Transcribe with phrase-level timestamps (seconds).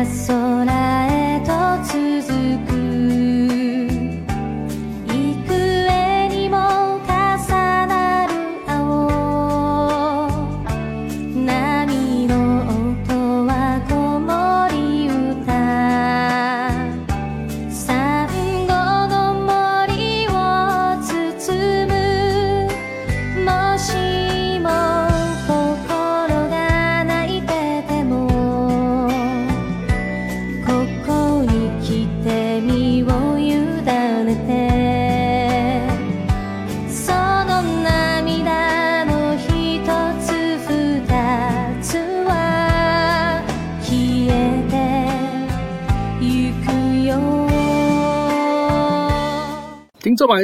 [0.00, 0.49] corazón.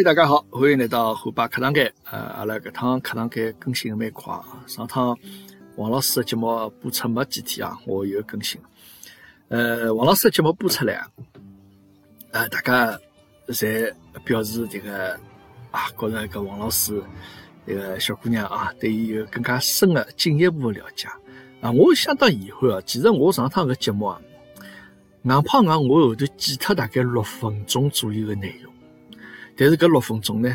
[0.06, 1.92] 大家好，欢迎来到虎爸课堂间。
[2.12, 4.62] 呃，阿拉搿趟课堂间更新的蛮快啊。
[4.68, 5.18] 上趟
[5.74, 8.60] 王老师的节目播出没几天啊，我又更新。
[9.48, 11.08] 呃，王老师的节目播出来啊，
[12.30, 12.96] 呃，大家
[13.48, 13.92] 侪
[14.24, 15.18] 表示这个
[15.72, 17.02] 啊，觉着搿王老师
[17.66, 21.08] 这个小姑娘啊，对伊有更加深的进一步的了解
[21.60, 21.72] 啊。
[21.72, 24.22] 我相当遗憾啊，其实我上趟搿节目啊，
[25.24, 28.72] 硬碰硬我后头剪脱大概六分钟左右的内容。
[29.56, 30.54] 但是搿六分钟呢，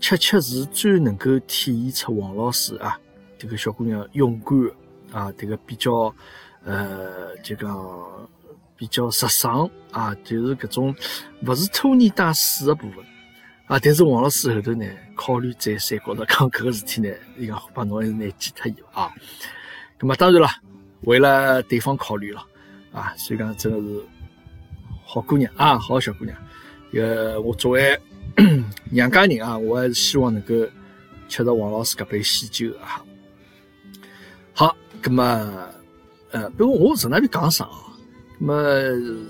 [0.00, 2.98] 恰恰是最能够体现出王老师啊，
[3.38, 6.12] 这个小姑娘勇敢啊，这个比较
[6.64, 8.28] 呃，就讲
[8.76, 10.94] 比较直爽啊，就是搿种
[11.46, 13.04] 勿是拖泥带水的部分
[13.66, 13.78] 啊。
[13.78, 19.12] 但是王老师后头呢，考虑再三，觉着讲搿个事体呢，伊讲把侬还是拿记脱伊啊。
[20.00, 20.48] 咁么当然了，
[21.02, 22.44] 为了对方考虑了
[22.92, 24.04] 啊，所以讲真的是
[25.04, 26.36] 好姑娘啊，好小姑娘。
[26.94, 27.98] 呃，我作为
[28.90, 30.54] 娘家人啊，我还是希望能够
[31.28, 33.04] 吃到王老师搿杯喜酒啊。
[34.52, 35.68] 好，葛么，
[36.32, 37.70] 呃，不过我从哪里讲啥啊？
[38.40, 38.54] 葛么，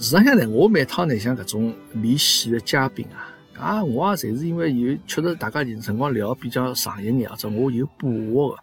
[0.00, 3.28] 实际上呢，我每趟呢像搿种连线的嘉宾啊，
[3.58, 8.58] 啊，我也侪是因为有确实大家辰光聊比较长一眼，或者我有把握个，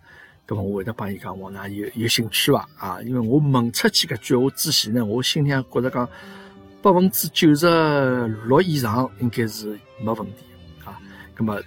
[0.48, 2.68] 葛么我会得帮伊讲，我㑚有有兴趣伐？
[2.80, 6.10] 啊，因为我问出去搿句话之前呢，我心里向觉着讲。
[6.82, 7.68] 百分之九十
[8.48, 10.44] 六以上应该是没问题
[10.84, 10.98] 啊，
[11.38, 11.62] 那么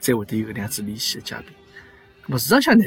[0.00, 1.48] 再会得有搿能样子联系的嘉宾。
[2.26, 2.84] 那么市场上呢，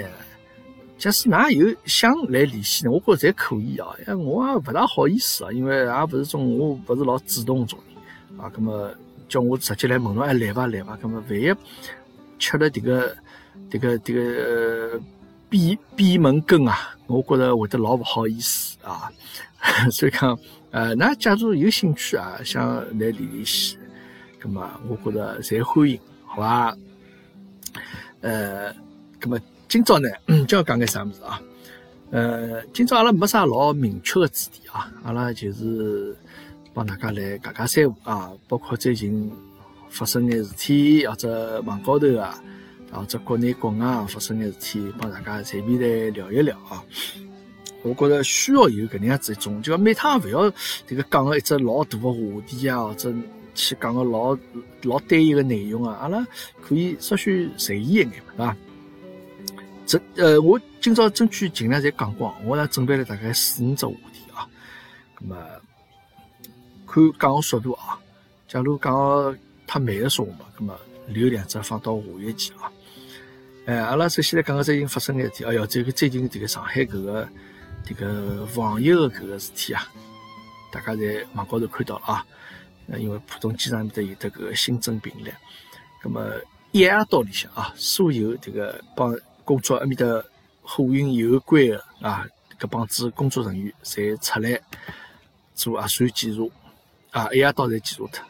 [0.98, 3.88] 假使㑚有想来联系呢，我觉着侪可以啊。
[4.08, 8.52] 哎，我也勿大好意思啊，因为也勿是种我不是老主动种人啊。
[8.56, 8.92] 那么
[9.28, 10.98] 叫我直接来问侬，哎来伐来伐？
[11.02, 11.54] 那么万一
[12.40, 13.16] 吃了迭个
[13.70, 15.00] 迭个迭个
[15.50, 19.12] 闭闭门羹啊，我觉着会得老勿好意思啊。
[19.92, 20.36] 所以讲。
[20.72, 23.78] 呃，那假如有兴趣啊，想来联联系，
[24.44, 26.78] 那么我觉着侪欢迎，好吧？
[28.22, 28.72] 呃，
[29.20, 30.10] 那么今朝呢，
[30.48, 31.42] 就要讲点啥物事啊？
[32.12, 36.16] 呃，今朝阿拉没啥老明确的主题啊，阿拉就是
[36.74, 39.32] 帮大家来讲讲三胡啊，包括最近
[39.90, 42.40] 发生眼事体，或者网高头啊，
[42.92, 46.84] 或者国内国外发生眼事体，帮大家随便来聊一聊啊。
[47.82, 50.52] 我觉着需要有搿能样子一种，就讲每趟勿要
[50.86, 53.14] 迭个讲个一只老大个话题啊，或者
[53.56, 54.38] 去讲个老
[54.84, 56.28] 老单一个内容啊，阿拉
[56.62, 58.58] 可以稍许随意一眼，对伐？
[59.86, 64.46] 这呃，我今朝争取尽量侪讲光，我呢准备了大概四五只话题啊，
[65.18, 65.38] 咁么
[66.86, 67.98] 看讲个速度啊，
[68.48, 72.70] 假如讲个太慢个说话嘛，咁么留两只放到下一期啊。
[73.66, 77.26] 哎，阿拉首先来讲个最近发生个事体，哎哟，这个最近这个上海搿个。
[77.86, 79.88] 这个防疫的搿个事体啊，
[80.72, 82.26] 大家在网高头看到啊。
[82.92, 85.32] 呃，因为浦东机场面搭有得搿个新增病例，
[86.02, 86.28] 葛么
[86.72, 90.06] 一夜到里向啊，所有这个帮工作埃面搭
[90.64, 92.26] 货运有关的啊，
[92.60, 94.60] 搿帮子工作人员侪出来
[95.54, 98.26] 做核酸检查啊，一夜到侪检查脱。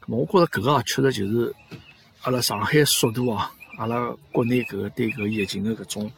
[0.00, 1.54] 葛么我觉着搿个啊，确实就是
[2.22, 6.10] 阿拉上海速度啊，阿拉国内搿个对搿疫情的搿种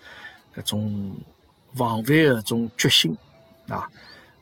[0.54, 1.16] 搿种。
[1.74, 3.16] 防范的种决心
[3.68, 3.88] 啊，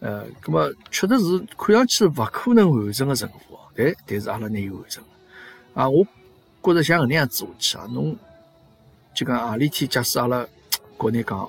[0.00, 5.02] 呃，咁么确实是看上去勿可能完成的任务，但但是阿拉能完成
[5.74, 5.88] 啊。
[5.88, 6.04] 我
[6.62, 8.16] 觉着像搿能样做下去啊，侬
[9.14, 10.46] 就讲何里天假使阿拉
[10.98, 11.48] 国内讲，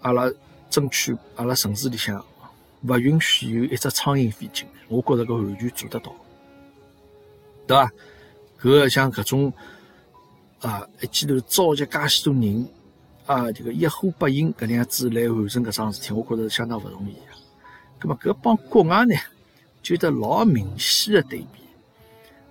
[0.00, 0.30] 阿拉
[0.70, 2.24] 争取阿拉城市里向
[2.82, 6.14] 勿允许有一只苍蝇飞进，我觉着搿完全做得到，
[7.66, 7.92] 对伐？
[8.62, 9.52] 搿像搿种
[10.60, 12.68] 啊，一记头召集介许多人。
[13.30, 17.20] 啊，这个一呼百应搿能样子来完成搿桩事体，我觉着是相当勿容易个。
[18.00, 19.14] 葛末搿帮国外呢，
[19.84, 21.60] 就得老明显的对比。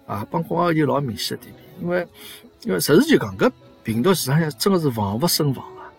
[0.05, 2.07] 啊，帮国外就老明显的对比，因为
[2.61, 3.51] 因为实事求是讲，搿
[3.83, 5.91] 病毒实际上真的是防勿胜防啊。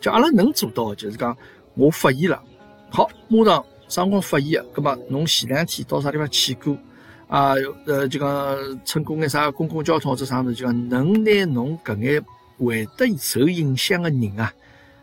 [0.00, 1.36] 就阿拉能做到，就是讲
[1.74, 2.40] 我发现了，
[2.88, 6.78] 好，马上啥辰光发现个，葛末侬前两天到啥地方去过
[7.26, 7.54] 啊？
[7.84, 12.24] 呃，就讲乘过眼啥公共交通或者啥物事，就讲能拿侬搿眼
[12.66, 14.52] 会得受影响的人啊，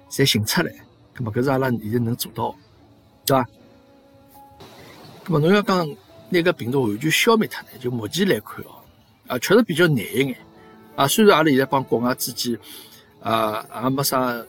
[0.09, 0.71] 侪寻出来，
[1.13, 2.55] 葛末搿是阿拉现在能做到，
[3.25, 3.45] 对伐？
[5.23, 5.87] 葛末侬要讲
[6.29, 7.69] 拿搿病毒完全消灭脱呢？
[7.79, 8.83] 就目前来看哦，
[9.27, 10.37] 啊，确实比较难一眼。
[10.95, 12.57] 啊，虽然阿拉现在帮国外之间
[13.21, 14.43] 啊也没啥。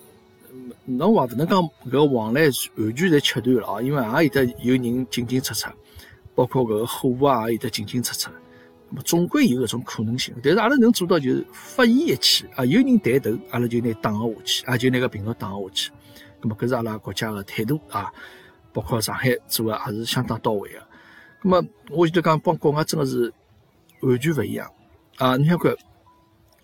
[0.87, 5.69] 侬话勿能讲搿往来完全侪切断了啊，因为也有得有人进进出出，
[6.35, 8.31] 包括搿个货物啊也有得进进出出，
[8.91, 10.35] 么总归有搿种可能性。
[10.43, 15.91] 但是阿拉能做到就是发现一起啊，有人带头，阿拉就拿打下去，啊就拿个病毒打下去。
[16.41, 18.13] 那么搿是阿拉国家个态度啊，
[18.73, 20.79] 包括上海做个也是相当到位个。
[21.43, 23.33] 咁么我就讲帮国外真个是
[24.01, 24.71] 完全勿一样
[25.17, 25.37] 啊！
[25.37, 25.75] 你想看，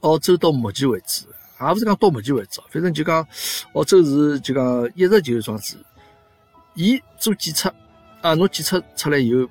[0.01, 1.27] 澳洲到目前为止。
[1.61, 3.27] 也勿是讲到目前为止，反正就讲
[3.75, 5.77] 澳洲是就讲一直就是桩子，
[6.75, 7.73] 伊做检测
[8.21, 9.49] 啊，侬检测出来以后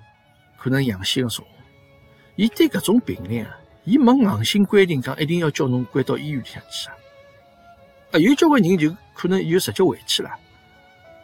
[0.58, 1.44] 可能阳性个说，
[2.36, 6.96] 伊对搿种病例啊，伊没硬性规定讲一定要叫侬关到医院里向去啊，
[8.12, 10.32] 啊有交关人就可能以后直接回去了，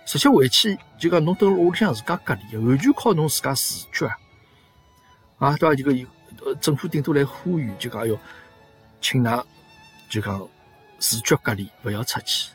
[0.05, 4.17] 直接回去就讲侬蹲屋里向自家隔离，完全靠侬自家自觉啊，
[5.39, 5.75] 啊对伐？
[5.75, 6.05] 就个有
[6.61, 8.17] 政府顶多来呼吁，就讲要
[9.01, 9.43] 请㑚
[10.09, 10.47] 就讲。
[11.01, 12.51] 自觉隔离，勿要出去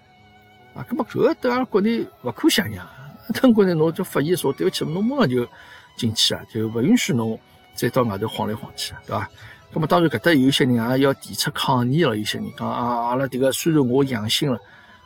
[0.75, 0.85] 啊！
[0.87, 2.87] 搿么搿个对阿拉国内勿可想象，
[3.41, 5.49] 等国内侬就发现说对勿起，侬马上就
[5.97, 7.41] 进去啊，就勿允许侬
[7.75, 9.29] 再到外头晃来晃去，对伐？
[9.73, 14.59] 那么当然搿搭有些人也要提出抗议了，有些人讲啊，阿拉迭个虽然我阳性了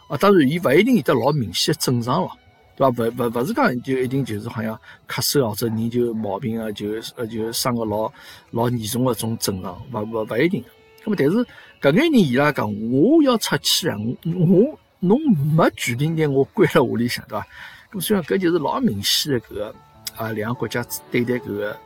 [0.09, 2.31] 啊，当然伊勿一定有得老明显的症状咯，
[2.77, 3.05] 对伐？
[3.05, 4.79] 勿勿勿是讲就一定就是好像
[5.09, 8.13] 咳嗽或者人就毛病啊，就呃就生个老
[8.51, 10.65] 老严重个种症状，勿勿勿一定。
[11.05, 11.47] 那么但是。
[11.81, 13.97] 搿眼人伊拉讲，我要出去啊！
[14.25, 15.17] 我侬
[15.55, 17.47] 没权利拿我关辣屋里向，对伐？
[17.93, 19.75] 咁虽然搿就是老明显的搿个
[20.17, 21.77] 啊，两个国家对待搿个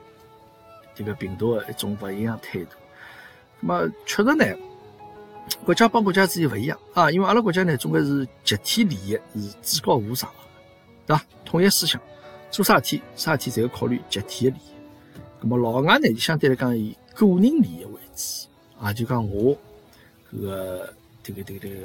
[0.94, 2.70] 这个病毒的一种勿一样态度。
[3.60, 4.44] 那么确实呢，
[5.64, 10.36] 国家帮国家之间勿一样啊，因为阿拉国家呢，总归是集体利益是至高无上的，
[11.06, 11.24] 对伐？
[11.44, 12.00] 统一思想，
[12.50, 14.72] 做啥事体啥事体侪要考虑集体的利益。
[15.40, 18.48] 那么老外呢，就相对来讲以个人利益为主
[18.80, 19.56] 啊，就讲我。
[20.32, 21.76] 搿个这个这个这个，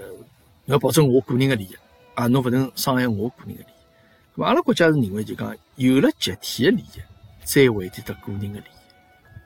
[0.65, 1.75] 要保证我个人的利益
[2.15, 4.38] 啊，侬勿能伤害我个人的利益。
[4.39, 7.01] 咁阿拉国家是认为就讲，有了集体的利益，
[7.44, 8.76] 才会得个人的利益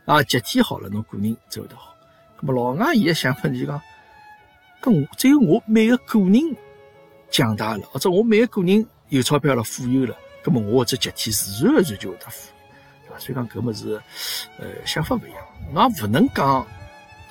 [0.06, 0.21] 啊。
[0.24, 1.95] 集体好了，侬个人才会得好。
[2.39, 3.81] 咁么老外伊个想法就讲，
[4.81, 6.56] 咁只有我每个个人
[7.30, 13.19] 强大了，或者我每个个人有钞票了、富有了，咁么我这集体自然而然就会得富有，对伐？
[13.19, 14.01] 所以讲搿么是
[14.57, 15.44] 呃想法勿一样，
[15.74, 16.65] 那勿能讲。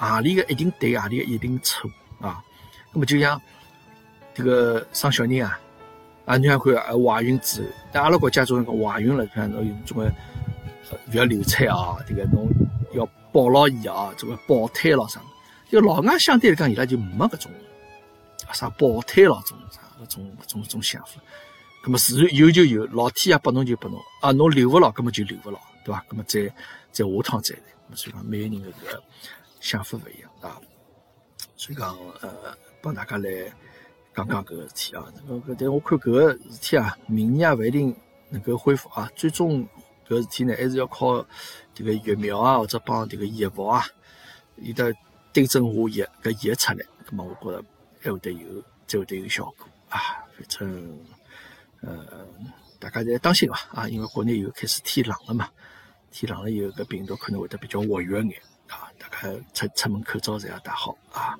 [0.02, 1.90] 何里个一定对，何里个一定错
[2.22, 2.42] 啊？
[2.90, 3.38] 那么就像
[4.32, 5.60] 这个生小人啊，
[6.24, 6.74] 啊，你看看，
[7.04, 10.10] 怀孕之后，但阿拉国家总讲怀孕了，看侬总归
[11.10, 12.48] 不要流产啊，这个侬
[12.94, 15.20] 要保牢伊啊，这个保胎咯啥？
[15.70, 17.52] 就老外相对来讲，伊拉就没搿种
[18.52, 21.20] 啥保胎咯，种啥搿种搿种种想法。
[21.84, 26.04] 那么自然有就有，老天爷拨侬就拨侬啊，侬留勿牢，根本就留勿牢，对伐？
[26.10, 26.42] 那么再
[26.92, 27.62] 再下趟再来，
[27.94, 29.02] 所以讲每个人的搿个。
[29.60, 30.56] 想法勿一样啊，
[31.54, 33.28] 所以讲呃，帮大家来
[34.14, 35.04] 讲讲搿个事体啊。
[35.28, 37.94] 搿个但我看搿个事体啊，明年也勿一定
[38.30, 39.10] 能够恢复啊。
[39.14, 39.68] 最终
[40.10, 41.24] 搿事体呢，还是要靠
[41.74, 43.86] 迭个疫苗啊，或者帮迭个药物啊，
[44.56, 44.92] 有得
[45.32, 47.64] 对症下药搿药出来，葛末我觉着
[48.02, 50.00] 还会得有，才会得有效果啊。
[50.36, 50.98] 反正
[51.82, 52.26] 呃，
[52.80, 55.48] 大家侪当心伐啊，因为国内又开始天冷了嘛，
[56.10, 58.42] 天冷了以后搿病毒可能会得比较活跃眼。
[58.66, 58.90] 啊。
[58.98, 61.38] 大家，出出门口罩侪要戴好啊！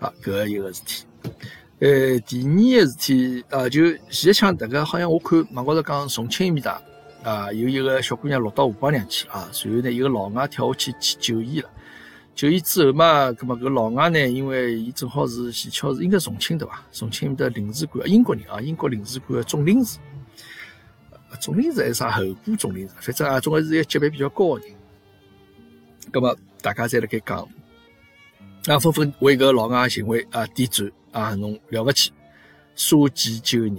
[0.00, 1.06] 啊，搿个一个事体。
[1.78, 6.82] 呃，第二个事体啊，就前一枪，大家好像我看网高头讲重庆埃面搭
[7.22, 11.70] 啊，有一个小姑娘落到河浜里去啊，随后呢，一个老外跳下去去救伊了。
[12.34, 16.82] 救伊之后嘛，葛末搿老外呢，因为伊正好是前桥是应该重庆对伐？
[16.92, 19.98] 重庆面的领事馆，英国人啊，英国领事馆的总领事，
[21.40, 24.76] 总领事还是啥候补总领事，反正啊，总归是一个级别比较高的人。
[26.10, 26.36] 葛末。
[26.62, 27.38] 大家侪辣盖讲，
[28.68, 32.12] 啊，纷纷为搿老外行为啊点赞啊，侬了勿起，
[32.76, 33.76] 杀鸡救人，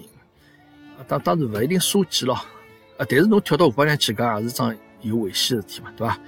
[1.07, 2.38] 当当然勿一定杀鸡咯，
[2.97, 6.19] 啊，但是侬跳到河浜里去，搿也是桩有危险的事体嘛，对伐？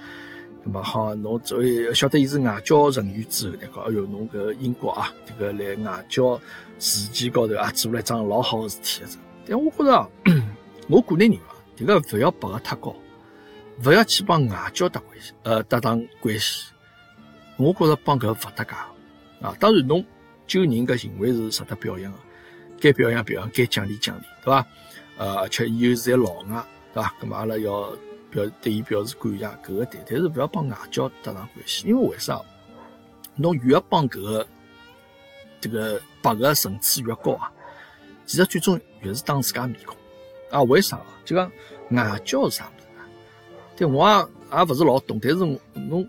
[0.64, 6.40] 那么好，侬作为晓得伊是外交人员之后，讲哎哟，侬搿英国啊，这个来外交
[6.80, 9.04] 事件高头啊，做了一桩老好的事体，
[9.48, 10.10] 但我觉着，
[10.88, 11.40] 我个人认为，
[11.76, 12.96] 这个勿要拔得太高。
[13.84, 16.72] 勿要去帮外交搭关系，呃，搭档关系。
[17.58, 18.72] 我觉着帮搿勿搭界
[19.42, 19.54] 啊。
[19.60, 20.04] 当然，侬
[20.48, 22.18] 救人搿行为是值得表扬个，
[22.80, 24.66] 该表扬表扬，该奖励奖励，对伐？
[25.18, 27.14] 呃，而且伊又是在老外，对伐？
[27.22, 27.92] 咁么阿拉要
[28.30, 32.42] 表对伊表示感谢，搿个对，但是勿要帮外交搭上关系，因为为啥？
[33.36, 34.48] 侬越帮搿个
[35.60, 37.52] 这个白个层次越高啊，
[38.26, 39.96] 其实最终越是当自家面孔
[40.52, 40.62] 啊？
[40.64, 41.00] 为啥？
[41.24, 41.52] 就讲
[41.92, 42.88] 外交是啥物事？
[43.76, 44.08] 对我
[44.52, 46.08] 也勿是老懂，但是侬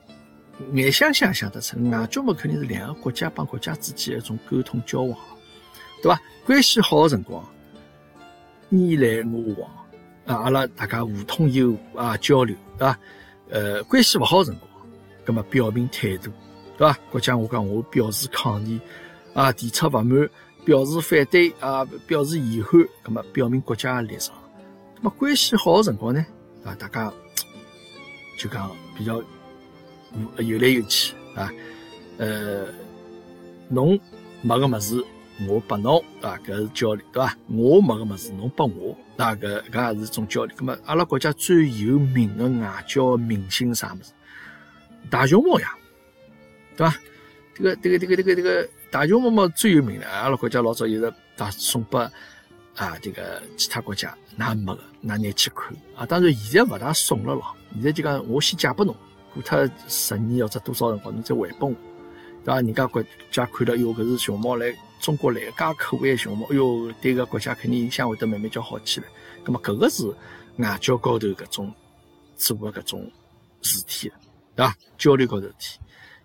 [0.72, 5.18] 眼想想想得出，外交嘛肯定是两个国家帮国家之间一种沟通交往，
[6.02, 6.20] 对伐？
[6.44, 7.44] 关系好个辰光，
[8.68, 9.70] 你来我往
[10.26, 12.98] 啊，阿拉大家互通有无啊，交流，对伐？
[13.50, 14.70] 呃，关系勿好个辰光，
[15.24, 16.30] 葛么表明态度，
[16.76, 16.98] 对伐？
[17.10, 18.80] 国家我讲我表示抗议
[19.34, 20.28] 啊，提出勿满，
[20.64, 24.34] 表示反对啊，表示遗憾，葛么表明国家立场。
[24.96, 26.24] 那么关系好个辰光呢，
[26.64, 27.12] 啊，大家。
[28.38, 29.14] 就讲比较
[30.44, 31.50] 有来有去啊，
[32.18, 32.66] 呃，
[33.70, 33.98] 侬
[34.42, 35.02] 没个么子，
[35.48, 37.36] 我拨侬对啊，搿是交流对伐？
[37.48, 40.56] 我没个么子，侬拨我，那搿搿也是一种交流。
[40.56, 44.12] 葛末阿拉国家最有名个外交明星啥物事？
[45.10, 45.74] 大熊猫呀，
[46.76, 46.96] 对伐？
[47.54, 52.00] 这个这个这个这个这个大熊猫嘛最有名了，阿拉国家老早一直打送拨
[52.76, 56.06] 啊，这个其他国家，那没个，那拿去看啊。
[56.06, 57.54] 当然现在勿大送了咯。
[57.74, 58.96] 现在就讲，我先借拨侬，
[59.34, 61.74] 过脱十年或者多少辰光，侬再还拨我，
[62.44, 62.54] 对伐？
[62.56, 69.06] 人家国家看了，哟，搿是熊猫来中国来，介可爱个熊猫，哎哟，对个国家肯定影响会得慢慢叫好起来。
[69.44, 70.08] 葛末搿个是
[70.58, 71.72] 外交高头搿种
[72.36, 73.10] 做个搿种
[73.62, 74.10] 事体，
[74.54, 74.74] 对伐？
[74.98, 75.78] 交流高头事体，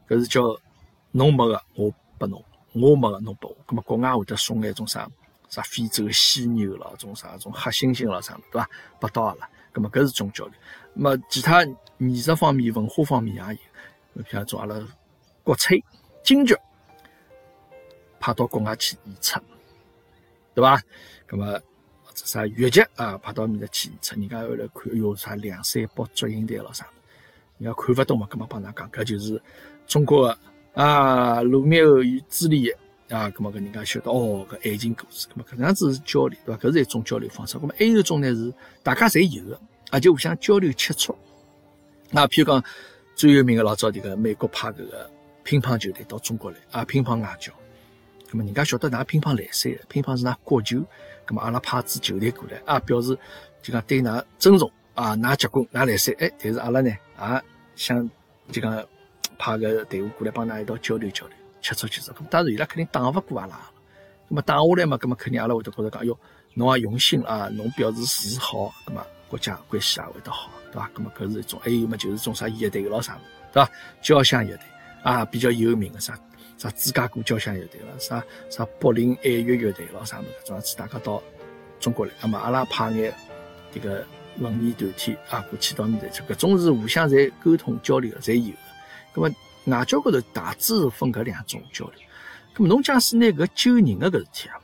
[0.07, 0.57] 搿是叫
[1.11, 3.57] 侬没个我拨侬，我没个侬拨我。
[3.65, 5.07] 葛末国外会得送眼种啥
[5.49, 8.69] 啥非洲犀牛咯，种啥种黑猩猩咯啥对伐？
[8.99, 10.53] 拨到阿拉，葛末搿是种交流。
[10.93, 11.63] 么其他
[11.99, 13.41] 艺术方面、文化方面也
[14.15, 14.75] 有，比方说阿拉
[15.43, 15.83] 国粹、
[16.23, 16.55] 京剧
[18.21, 19.39] 派到国外去演出，
[20.53, 20.81] 对伐？
[21.27, 21.59] 咁么
[22.13, 26.87] 啥越剧啊，派到面搭去演出，人家后来看，哟啥梁山伯、祝英台咯啥，
[27.57, 29.41] 人家看勿懂嘛，咁么帮㑚讲，搿就是
[29.85, 30.37] 中国个
[30.73, 32.77] 啊，罗密欧与朱丽叶
[33.09, 36.61] 啊，咁么搿人家晓得哦，搿爱情故事，咁么搿样子是交流，对伐？
[36.61, 37.57] 搿是一种交流方式。
[37.57, 39.59] 咁么还有一种呢是大家侪有个。
[39.93, 41.13] 而且互相交流切磋，
[42.11, 42.63] 那譬如讲
[43.13, 45.11] 最有名个老早迭个美国派搿个
[45.43, 47.51] 乒乓球队到中国来啊，乒乓外交，
[48.31, 50.77] 咁么人家晓得㑚乒乓来塞，乒乓是㑚国球，
[51.27, 53.17] 咁么阿拉派支球队过来啊，表示
[53.61, 57.43] 就讲对㑚尊重啊，㑚结棍，㑚来塞，哎，但是阿拉呢也
[57.75, 58.09] 想
[58.51, 58.83] 就讲
[59.37, 63.55] 派个队伍过来帮㑚一道交流交流，切磋切磋，当然伊拉肯定打勿过阿拉，
[64.29, 66.17] 咁么打下来嘛，咁么肯定阿拉会得觉着讲，哟，
[66.53, 69.05] 侬也用心啊，侬表示示好，咁么。
[69.31, 70.91] 国家关系也会得好，对伐？
[70.93, 73.17] 咁么搿是一种，还有么就是种啥乐队咯啥，
[73.53, 73.71] 对伐？
[74.01, 74.65] 交响乐队
[75.03, 76.19] 啊，比较有名的啥
[76.61, 81.19] 啥芝加哥交响乐队了，啥啥柏林爱乐乐队咯啥么搿种样子，大家到
[81.79, 83.11] 中国来，那么阿拉派眼
[83.73, 84.05] 这个
[84.37, 88.59] 文艺团体啊过去到面搭去，搿种是互相在沟通交流的，侪有的。
[89.15, 91.95] 咁么外交高头大致是分搿两种交流。
[92.55, 94.61] 咁么侬假使拿搿救人的搿事体啊，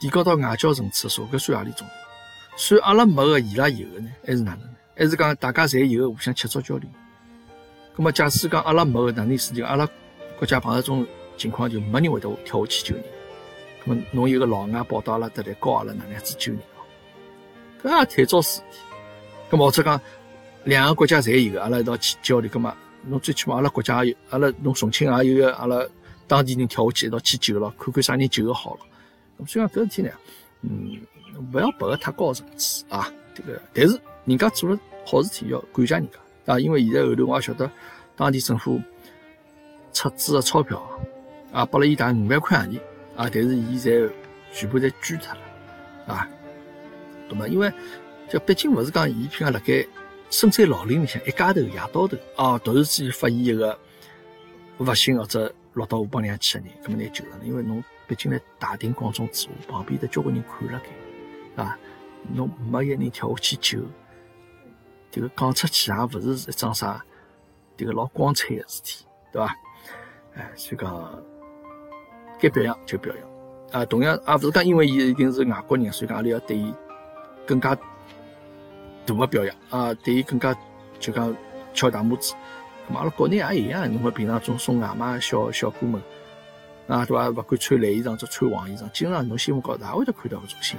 [0.00, 1.86] 提高到外交层次的时候，搿算何里种？
[2.56, 4.74] 算阿拉没个，伊拉有个呢，还是哪能呢？
[4.96, 6.88] 还是讲大家侪有个互相切磋交流？
[7.94, 9.52] 咁么假使讲阿拉没个，哪能意思？
[9.52, 9.86] 就阿拉
[10.40, 11.06] 国家碰到这种
[11.36, 13.04] 情况，就没人会得跳下去救人。
[13.84, 16.80] 咁么侬有个老外跑到阿拉搭来教阿拉哪能样子救人哦？
[17.82, 18.78] 搿也太早事体。
[19.50, 20.00] 咁么或者讲
[20.64, 25.86] 两个国家侪有，阿拉一道去交流，咁么侬最起码阿拉国家也有，阿拉侬重庆也有个阿拉
[26.26, 28.80] 当地人跳下去一道去救了，看看啥人救个好了。
[29.40, 30.10] 咁所以讲搿事体呢，
[30.62, 30.98] 嗯。
[31.54, 33.10] 勿要拔个太高层次啊！
[33.34, 36.60] 这个，但是人家做了好事体，要感谢人家啊！
[36.60, 37.70] 因为现在后头我也晓得，
[38.14, 38.78] 当地政府
[39.92, 40.82] 出资的钞票
[41.52, 42.78] 啊，拨了伊大五万块洋钿
[43.16, 44.10] 啊，但是伊侪
[44.52, 46.28] 全部侪捐脱了啊！
[47.28, 47.72] 那么，因为
[48.28, 49.86] 这毕竟勿是讲伊譬如辣盖
[50.30, 53.78] 深山老林里向一家头夜到头啊，突然之间发现一个
[54.76, 60.80] 不幸或者落到河浜里向去的人，搿么拿救上了，因为侬毕竟在大庭广众之下，旁边的交关人看了
[61.56, 61.62] 该。
[61.62, 61.78] 啊，
[62.32, 63.80] 侬没一人跳下去救，
[65.10, 67.04] 这个讲出去也勿是一桩啥，
[67.76, 69.54] 这个老光彩的事体，对伐？
[70.40, 71.22] 哎，所以讲
[72.40, 73.80] 该表扬就表扬。
[73.82, 76.72] 啊，同样也勿是讲因为伊一定是外国人，所以讲阿拉要对伊
[77.46, 80.56] 更加大的表扬啊，对伊更加
[80.98, 81.36] 就讲
[81.74, 82.34] 敲大拇指。
[82.90, 86.00] 咁阿拉国内也一样，侬看平常总送外卖小小哥们
[86.88, 87.28] 啊，对伐？
[87.28, 90.78] 勿管穿蓝衣裳，或穿黄衣裳，经常侬新闻高头也会得看到搿种新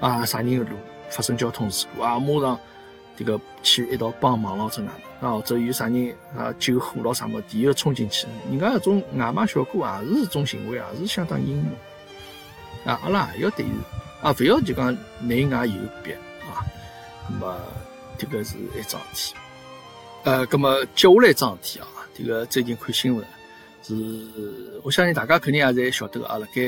[0.00, 0.10] 闻。
[0.10, 0.66] 啊，啥人路
[1.08, 2.58] 发生交通事故啊，马上
[3.16, 5.34] 这个去一道帮忙咯，这哪能啊？
[5.34, 11.66] 或者有啥人啊救火咯啥么，第一个冲进去，人家搿种外卖小哥也是一种行为，也是相当英勇
[12.84, 13.00] 啊。
[13.02, 13.70] 阿拉也要对伊
[14.20, 16.60] 啊，勿要就讲内外有别啊。
[17.30, 17.58] 那么
[18.18, 19.34] 这个是一桩事体。
[20.24, 23.24] 呃，那么接下来一桩事体啊，这个最近看新闻
[23.82, 23.94] 是，
[24.82, 26.60] 我相信大家肯定也侪晓得啊，辣盖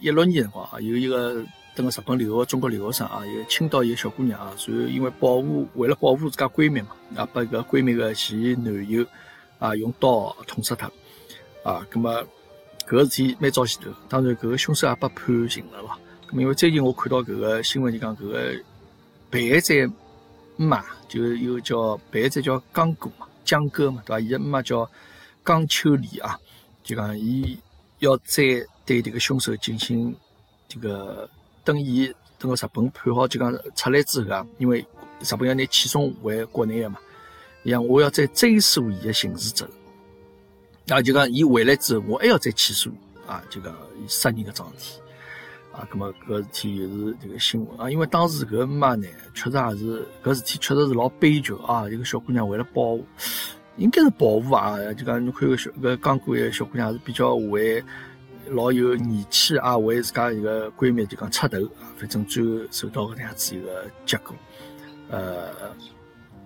[0.00, 1.42] 一六年辰光啊，有一个。
[1.76, 9.04] 等个日本留学中国留学生啊，有青岛一个小姑娘啊，然后因为保护为了保护自家闺蜜嘛，啊，把搿闺蜜个前男友
[9.58, 10.90] 啊用刀捅死脱，
[11.62, 12.10] 啊，葛么
[12.86, 15.90] 搿个事体蛮早前头，当然搿个凶手也被判刑了咯。
[16.30, 18.54] 咁因为最近我看到搿个新闻就讲搿个
[19.28, 19.74] 备案仔
[20.56, 24.20] 妈，就有叫被害者叫江哥嘛，江哥嘛，对伐？
[24.20, 24.90] 伊个妈叫
[25.44, 26.40] 江秋丽啊，
[26.82, 27.58] 就讲伊
[27.98, 28.42] 要再
[28.86, 30.16] 对迭个凶手进行
[30.66, 31.28] 这个。
[31.66, 34.78] 等伊等个日本判好，就讲出来之后啊，因为
[35.20, 36.98] 日本要拿起诉回国内个嘛，
[37.64, 39.68] 伊讲我要再追溯伊个刑事责
[40.86, 42.88] 任，啊，就讲伊回来之后，我还要再起诉
[43.26, 43.74] 啊，就讲
[44.06, 45.00] 杀人个桩事体，
[45.72, 47.78] 啊，咁么搿事体又是这个新闻。
[47.78, 51.52] 啊，因为当时搿妈呢，确实也是搿事体确实是老悲剧。
[51.66, 53.04] 啊，一个小姑娘为了保护，
[53.76, 57.82] 应该是保护啊，就讲侬看个小搿刚过一个小姑娘是比较为。
[58.50, 61.58] 老有义气啊，为自家一个闺蜜就讲出头，
[61.96, 64.34] 反正最后受到搿能样子一个结果。
[65.10, 65.48] 呃，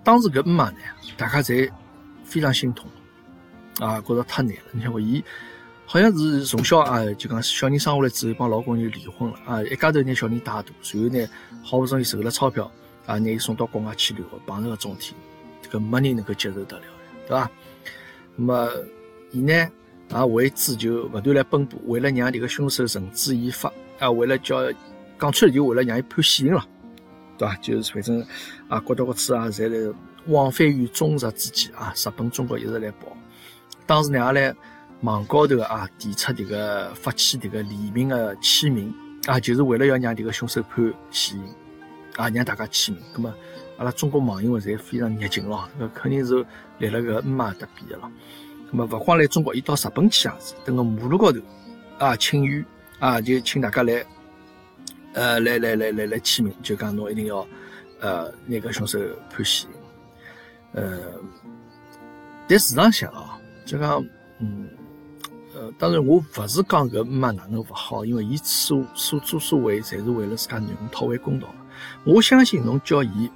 [0.02, 0.78] 当时搿妈呢，
[1.16, 1.71] 大家侪
[2.25, 2.88] 非常心痛
[3.80, 4.62] 啊，觉着太难了。
[4.73, 5.23] 你想伊
[5.87, 11.28] 好像是从小啊，就讲小人生下来之后，帮老公就离婚了啊，一家头拿小人带大，随后呢，
[11.62, 12.71] 好不容易筹了钞票
[13.07, 15.14] 啊，拿伊送到国外去留学，碰着搿种事体，
[15.62, 16.85] 这个没人能够接受得了，
[17.26, 17.50] 对伐？
[18.37, 18.71] 那么
[19.33, 19.69] 伊呢？
[20.12, 24.57] 啊，为此就不断来奔波，为了让这个凶手绳之以法，啊，为了叫
[25.19, 26.67] 讲出来就为了让伊判死刑了，
[27.38, 27.57] 对吧？
[27.62, 28.21] 就是反正
[28.69, 29.95] 啊，各到各处啊，侪来
[30.26, 33.17] 往返于中日之间啊，日本、中国一直来跑。
[33.87, 34.57] 当时呢，也来
[35.02, 38.93] 网高头啊，提出这个发起这个联名的签名
[39.26, 41.43] 啊，就是为了要让这个凶手判死刑
[42.17, 43.04] 啊，让大家签名。
[43.15, 43.34] 那么，
[43.78, 46.45] 阿拉中国网友们侪非常热情咯，那肯定是
[46.78, 48.11] 立了个马德比的了。
[48.73, 51.41] 那么勿光来中国，伊到日本去也是，等个马路高头
[51.99, 52.65] 啊，请愿
[53.00, 54.04] 啊，就请大家来，
[55.13, 57.45] 呃，来来来来来签名，就讲侬一定要
[57.99, 59.69] 呃那个凶手判死刑。
[60.73, 61.00] 呃，
[62.49, 64.04] 但事实上啊，就讲
[64.39, 64.69] 嗯
[65.52, 71.49] 呃，当然我勿是讲搿妈哪能勿好，因为伊所所作所为，侪是为了自家囡恩讨回公道。
[72.04, 73.28] 我相信侬叫伊，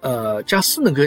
[0.00, 1.02] 呃，假使能够。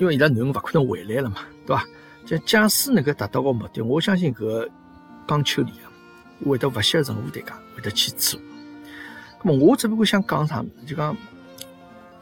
[0.00, 1.86] 因为伊拉囡恩勿可能回来了嘛，对伐？
[2.24, 4.68] 就假使能够达到个目的，我相信搿个
[5.28, 5.92] 江秋丽啊，
[6.48, 8.40] 会得勿惜任何代价会得去做。
[9.42, 11.14] 那么我只不过想讲啥，就讲，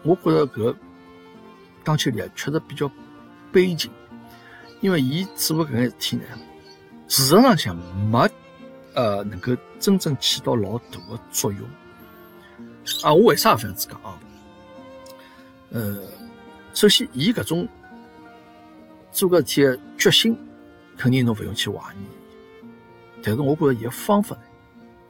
[0.02, 0.74] 我觉着搿
[1.84, 2.90] 江秋丽啊，确实比较
[3.52, 3.92] 悲情，
[4.80, 6.22] 因为伊做搿个事体呢，
[7.06, 7.76] 事实上想
[8.10, 8.28] 没
[8.94, 11.60] 呃能够真正起到老大的作用。
[13.04, 14.18] 啊，我为啥这样子讲啊？
[15.70, 16.17] 呃。
[16.78, 17.66] 首先，伊搿种
[19.10, 20.38] 做搿事体的决心，
[20.96, 21.96] 肯定侬勿用去怀疑。
[23.20, 24.42] 但是，我觉着伊个方法呢，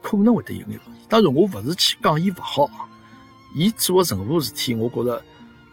[0.01, 1.01] 可能会得有眼问题。
[1.07, 2.67] 当然，我勿是去讲伊勿好。
[3.53, 5.23] 伊做的任何事体，我觉着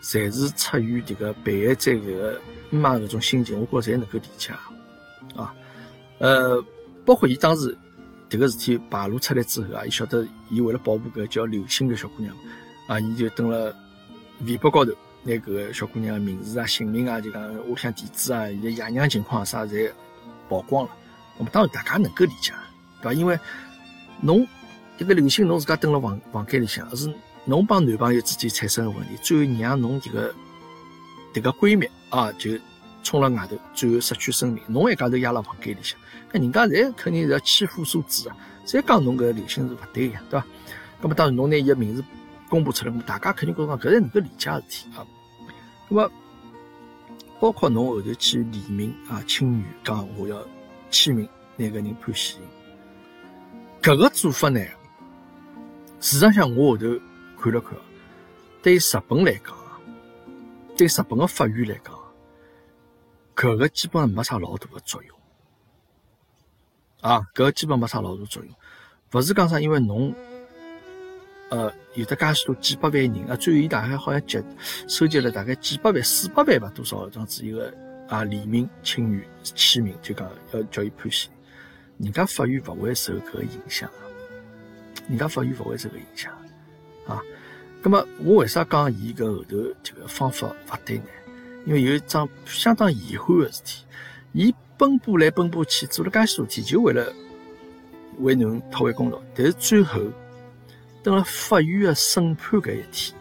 [0.02, 4.52] 侪是出于迭个被害者搿个妈搿种心情，我觉着侪能够理解
[5.34, 5.54] 啊。
[6.18, 6.62] 呃，
[7.06, 7.74] 包括伊当时
[8.28, 12.36] 迭个事体败露出来之后啊，伊晓得伊为了保护搿叫刘星个小姑娘
[12.86, 13.74] 啊，伊就登了
[14.46, 14.92] 微博高头。
[15.26, 19.90] 拿搿个小姑娘的名字啊、姓名啊，就讲屋里向地址啊、伊个爷娘情况啥，侪
[20.48, 20.90] 曝光了。
[21.36, 22.52] 那么当然大家能够理解，
[23.02, 23.12] 对伐？
[23.12, 23.38] 因为
[24.20, 24.46] 侬
[24.98, 27.12] 一个刘星，侬自家蹲辣房房间里向，是
[27.44, 30.32] 侬帮男朋友之间产生的问题，最后让侬这个
[31.34, 32.52] 迭个闺蜜啊，就
[33.02, 34.62] 冲了外头，最后失去生命。
[34.68, 35.98] 侬一家头压辣房间里向，
[36.32, 40.46] 那人家侪肯定是要千夫所指啊，侪讲侬搿刘星是勿对个，对伐？
[41.00, 42.02] 那么当然侬拿伊个名字
[42.48, 45.04] 公布出来，大家肯定觉着搿是能够理解个事体啊。
[45.88, 46.10] 那么，
[47.38, 50.44] 包括侬后头去联名啊，请愿讲我要
[50.90, 52.40] 签名，那个人判死刑，
[53.80, 54.60] 搿个做法呢，
[56.00, 56.86] 事实上我后头
[57.38, 57.78] 看了看，
[58.62, 59.54] 对于日本来讲，
[60.76, 61.94] 对日本的法院来讲，
[63.36, 65.16] 搿个基本上没啥老大的作用，
[67.00, 68.52] 啊，搿个基本没啥老大作用，
[69.12, 70.12] 勿是讲啥，因为侬。
[71.48, 74.42] 呃，有的介许多几百万人啊，最后伊大概好像集
[74.88, 77.72] 收集了大概几百万、四百万吧，多少这样子一个
[78.08, 81.30] 啊联名请愿签名，就讲要叫伊判刑，
[81.98, 83.88] 人家法院勿会受搿个影响，
[85.08, 86.32] 人家法院勿会受搿个影响
[87.06, 87.22] 啊。
[87.80, 91.04] 那么我为啥讲伊搿后头这个方法勿对呢？
[91.64, 93.84] 因为有一桩相当遗憾的事体，
[94.32, 97.12] 伊奔波来奔波去做了介许多事体，就为了
[98.18, 100.00] 为侬讨回公道，但是最后。
[101.06, 103.16] 等了法院的审判搿一天，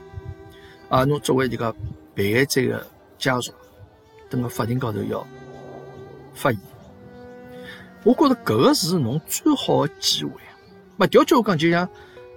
[0.90, 1.72] 啊，侬作为这个
[2.16, 2.88] 被害者的
[3.20, 3.54] 家属，
[4.28, 5.24] 等个法庭高头要
[6.34, 6.60] 发言。
[8.04, 10.32] 我觉着搿个是侬最好的机会。
[10.98, 11.88] 没调句话讲，就像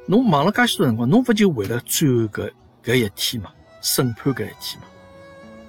[0.04, 2.52] 侬忙了介许多辰光，侬勿就为了最后搿
[2.84, 4.86] 搿一天嘛，审判搿一天嘛，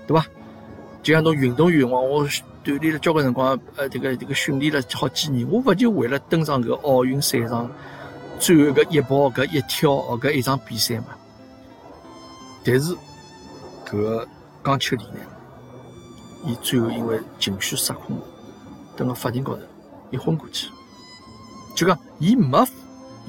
[0.05, 0.25] 对伐？
[1.01, 2.27] 就像侬运动员，我我
[2.65, 7.71] 锻炼了交关辰光，呃，这个这个训练了好几年，我勿就为了登上搿奥运赛场
[8.39, 11.07] 最后搿一跑、搿一跳、哦搿一场比赛嘛？
[12.63, 12.95] 但是
[13.85, 14.27] 搿个
[14.63, 15.19] 江秋丽呢，
[16.45, 18.17] 伊最后因为情绪失控，
[18.95, 19.61] 蹲辣法庭高头，
[20.11, 20.69] 伊昏过去。
[21.75, 22.67] 就讲，伊没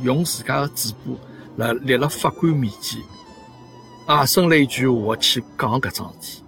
[0.03, 1.12] 用自家的嘴巴
[1.57, 3.01] 来立辣法官面前，
[4.07, 6.44] 啊，声泪俱下去讲搿桩事体，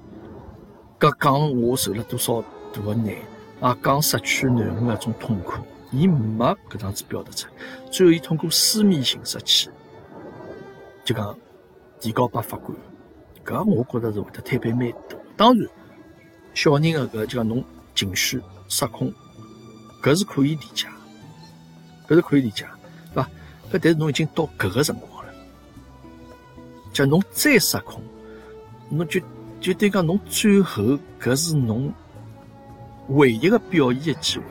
[0.98, 3.14] 搿讲我受了多少大的难，
[3.60, 5.52] 啊，讲失去囡恩搿种痛苦，
[5.92, 7.52] 伊没搿样子表达出来。
[7.90, 9.70] 最后，伊通过书面形式去，
[11.04, 11.38] 就讲
[12.00, 12.76] 提告拨法官。
[13.44, 15.20] 搿我觉着是会得推倍蛮多。
[15.36, 15.68] 当然，
[16.54, 17.62] 小人的搿就讲侬
[17.94, 19.12] 情绪失控，
[20.02, 20.88] 搿是可以理解。
[22.08, 22.66] 搿是可以理解，
[23.14, 23.30] 对伐？
[23.72, 25.32] 搿但是侬已经到搿个辰光了，
[26.92, 28.02] 叫侬再失控，
[28.90, 29.20] 侬就
[29.60, 30.82] 就等于讲侬最后
[31.20, 31.92] 搿是侬
[33.08, 34.44] 唯一个表现的机会，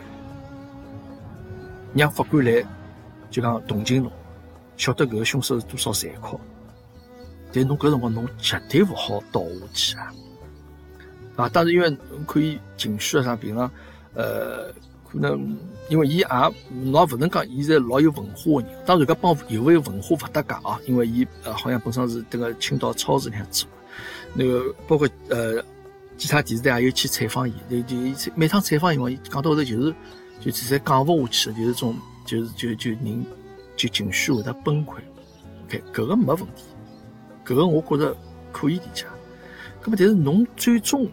[1.94, 2.64] 让法官来
[3.30, 4.12] 就讲同情侬，
[4.78, 6.40] 晓得搿个凶手是多少残酷，
[7.52, 10.14] 但侬搿辰光侬绝对勿好倒下去啊！
[11.36, 13.72] 啊，当然因为可以情绪啊啥平常
[14.14, 14.72] 呃。
[15.12, 15.58] 可能
[15.90, 16.26] 因为伊也，
[16.70, 18.80] 侬也勿能讲伊是老有文化个人。
[18.86, 20.80] 当然，搿帮有勿有文化勿搭界啊。
[20.88, 23.68] 因为伊呃，好像本身是迭个青岛超市里向做。
[24.34, 25.62] 那个包括呃，
[26.18, 27.54] 其他电视台也有去采访伊。
[27.70, 27.82] 就
[28.14, 29.94] 就每趟采访伊话，伊讲到后头就是，
[30.42, 33.26] 就实在讲勿下去了，就是种，就是就就人
[33.78, 34.96] 就情绪会得崩溃。
[35.66, 36.64] OK，搿个没问题，
[37.46, 38.16] 搿个我觉着
[38.52, 39.06] 可以理解。
[39.84, 41.08] 搿么但是侬最终，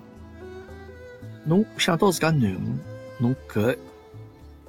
[1.44, 2.78] 侬想到自家囡恩，
[3.18, 3.76] 侬搿。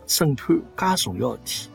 [0.08, 1.70] 审判介重要事体，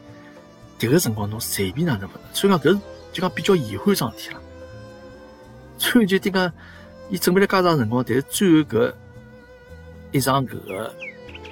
[0.77, 2.35] 迭个辰光侬随便哪能勿能？
[2.35, 2.81] 所以讲搿是
[3.13, 4.43] 就讲比较遗憾桩事体了。
[5.79, 6.53] 所以就点讲，
[7.11, 8.93] 伊准备了介长辰光，但是最后搿
[10.11, 10.93] 一场搿个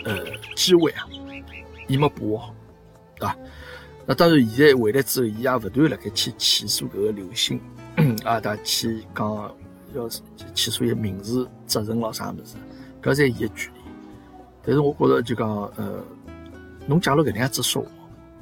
[0.04, 0.24] 呃
[0.56, 1.06] 机会啊，
[1.92, 2.54] 伊没把握好，
[3.16, 3.36] 对伐？
[4.06, 7.60] 那当然，现在回来之后，伊也勿断辣盖去起诉搿个刘鑫，
[8.24, 9.54] 啊，他去讲
[9.94, 12.56] 要起诉伊民事责任咯啥物事，
[13.02, 13.80] 搿在伊个权利。
[14.64, 16.02] 但是我觉着就讲呃。
[16.84, 17.86] 侬假如搿能样子说，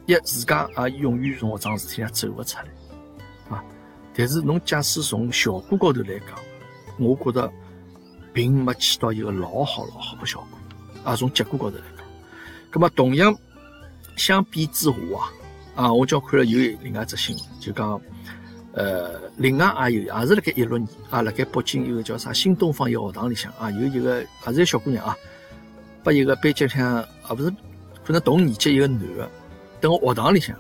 [0.07, 3.63] 一自家也永远从搿桩事体上走勿出来，啊！
[4.15, 6.29] 但是侬假使从效果高头来讲，
[6.99, 7.53] 我觉得
[8.33, 10.49] 并没起到一个老好老好的效果，
[11.05, 11.15] 啊！
[11.15, 12.00] 从结果高头来讲，
[12.73, 13.37] 那么同样
[14.17, 14.97] 相比之下
[15.75, 15.93] 啊，啊！
[15.93, 18.01] 我叫看了有另外一只新闻，就讲
[18.73, 25.17] 呃，另外也有，也是辣盖一六年啊，辣盖北京有个叫啥新东方一个学堂里向啊，有一个也是个小姑娘啊，
[26.05, 27.53] 把一个班级里向啊，不是。
[28.03, 29.31] 可能同年级一个男的，
[29.81, 30.57] 等我学堂里向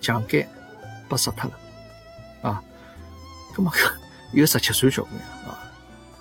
[0.00, 0.48] 强奸，
[1.08, 2.62] 被杀脱了，啊，
[3.56, 3.70] 那么
[4.32, 5.58] 一个十七岁小姑娘啊，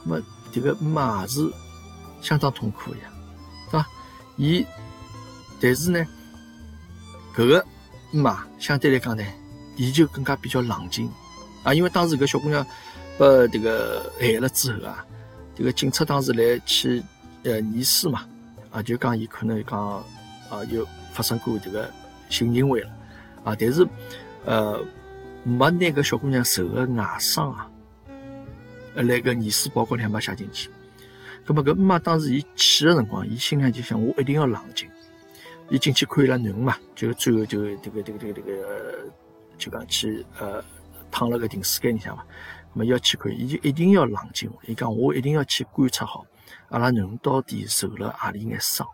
[0.03, 0.21] 那么
[0.51, 1.49] 这个妈是
[2.21, 3.09] 相当痛苦呀，
[4.39, 4.65] 伊，
[5.61, 6.03] 但是呢，
[7.35, 7.63] 搿个
[8.11, 9.23] 妈相对来讲呢，
[9.75, 11.11] 伊就更加比较冷静
[11.63, 12.65] 啊，因为当时搿小姑娘
[13.19, 15.05] 被这个害了之后啊，
[15.55, 17.03] 这个警察当时来去
[17.43, 18.25] 呃验尸嘛，
[18.71, 20.03] 啊，就讲伊可能讲。
[20.49, 21.87] 啊，有发生过这个
[22.27, 22.89] 性行为了，
[23.43, 23.87] 啊，但是，
[24.45, 24.83] 呃，
[25.43, 27.69] 没拿个小姑娘受个外伤啊，
[28.95, 30.71] 呃，那个验尸报告里没写进去。
[31.51, 34.87] 那么，搿妈当时伊去的辰光，伊心里就想，我一定要冷静。
[35.67, 38.51] 伊进去看伊拉囡恩嘛，就最后就这个这个这个这个，
[39.57, 40.63] 就讲去呃
[41.09, 42.23] 躺了个停尸间里向嘛。
[42.71, 44.47] 那么要去看，伊就一定要冷静。
[44.67, 46.23] 伊讲我一定要去观察好，
[46.69, 48.87] 阿拉囡恩到底受了何里眼伤。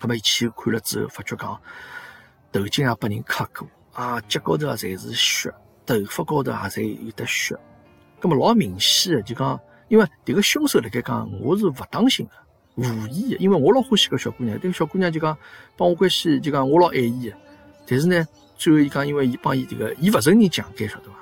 [0.00, 1.60] 那么伊去看了之后，发觉讲
[2.50, 5.52] 头颈也被人磕过啊，脚高头啊侪是血，
[5.84, 7.54] 头发高头也侪有得血。
[8.22, 9.60] 那么老明显的就讲，
[9.90, 15.36] 因为这个凶手辣盖讲，我是勿当心的，无意的，因为我老欢喜个小姑娘，这个小姑娘就讲
[15.76, 17.36] 帮我关系就讲我老爱伊的，
[17.86, 18.26] 但是呢，
[18.56, 21.16] 最后伊讲因为伊帮伊这个，伊勿承认强奸，晓得伐？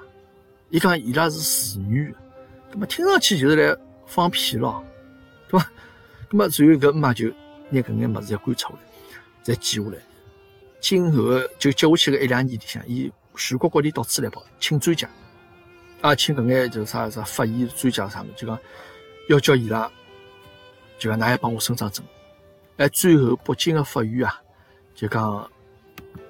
[0.70, 2.18] 伊讲伊拉是自愿的，
[2.72, 3.76] 那么听上去就是来
[4.06, 4.84] 放屁咯，
[5.48, 5.68] 对吧？
[6.30, 7.32] 那么最后搿妈就。
[7.70, 8.80] 拿搿眼物事要观察下来，
[9.42, 9.98] 再记下来。
[10.80, 15.06] 今后就接下去个一两年里向，伊全国各地到处来跑，请专家，
[16.00, 18.58] 啊，请搿眼就啥啥法医专家啥物，就讲
[19.28, 19.90] 要叫伊拉，
[20.98, 22.08] 就讲㑚要帮我伸张正义。
[22.76, 24.40] 哎，最后北京个法院啊，
[24.94, 25.50] 就讲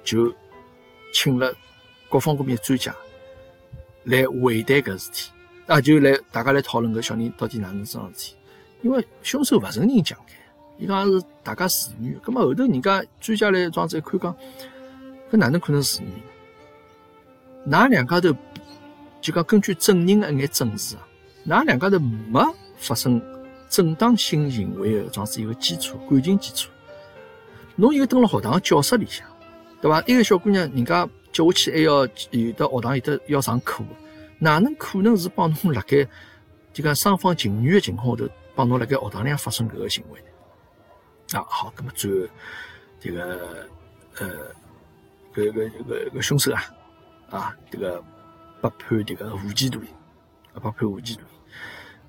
[0.03, 0.33] 就
[1.13, 1.53] 请了
[2.09, 2.95] 各方各面专家
[4.05, 5.31] 来回答搿事体，
[5.67, 8.35] 啊，就来大家来讨论搿小人到底哪能桩事体。
[8.81, 10.35] 因为凶手勿承认强奸，
[10.79, 12.17] 伊讲是大家自愿。
[12.19, 14.35] 葛末后头人家专家来庄子一看讲，
[15.31, 16.11] 搿哪能可能自愿？
[17.69, 18.33] 㑚两家头
[19.21, 21.07] 就讲根据证人的一眼证词啊，
[21.47, 23.21] 㑚两家头没发生
[23.69, 26.69] 正当性行为的桩子一个基础感情基础。
[27.75, 29.25] 侬又蹲辣学堂教室里向，
[29.81, 30.01] 对伐？
[30.05, 32.01] 一个小姑娘，人家接下去还要
[32.31, 33.83] 有的学堂有的要上课，
[34.37, 36.05] 哪能可能是帮侬辣盖
[36.73, 41.39] 就讲双方情愿的情况下头帮侬辣盖学堂里向发生搿个行为呢？
[41.39, 42.27] 啊，好，葛末最后
[42.99, 43.67] 这个
[44.17, 44.27] 呃，
[45.33, 46.63] 搿个搿个凶手啊，
[47.29, 48.03] 啊，这个
[48.61, 49.89] 被判这个无期徒刑，
[50.53, 51.27] 啊，被判无期徒刑。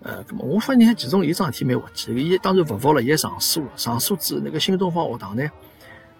[0.02, 3.70] 呃，咁么我发现其中有桩事体蛮滑稽，伊当然勿服了，伊上诉了。
[3.76, 5.46] 上诉之后，那个新东方学堂呢，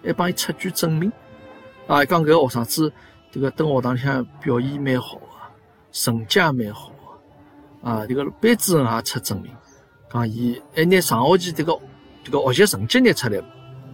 [0.03, 1.11] 还帮伊出具证明，
[1.87, 2.93] 啊，讲搿个学生子
[3.31, 5.49] 这个蹲学堂里向表现蛮好啊，
[5.91, 6.91] 成绩也蛮好
[7.81, 9.51] 啊，啊，这个班主任也出证明，
[10.11, 11.75] 讲伊还拿上学期这个
[12.23, 13.43] 这个学习成绩拿出来，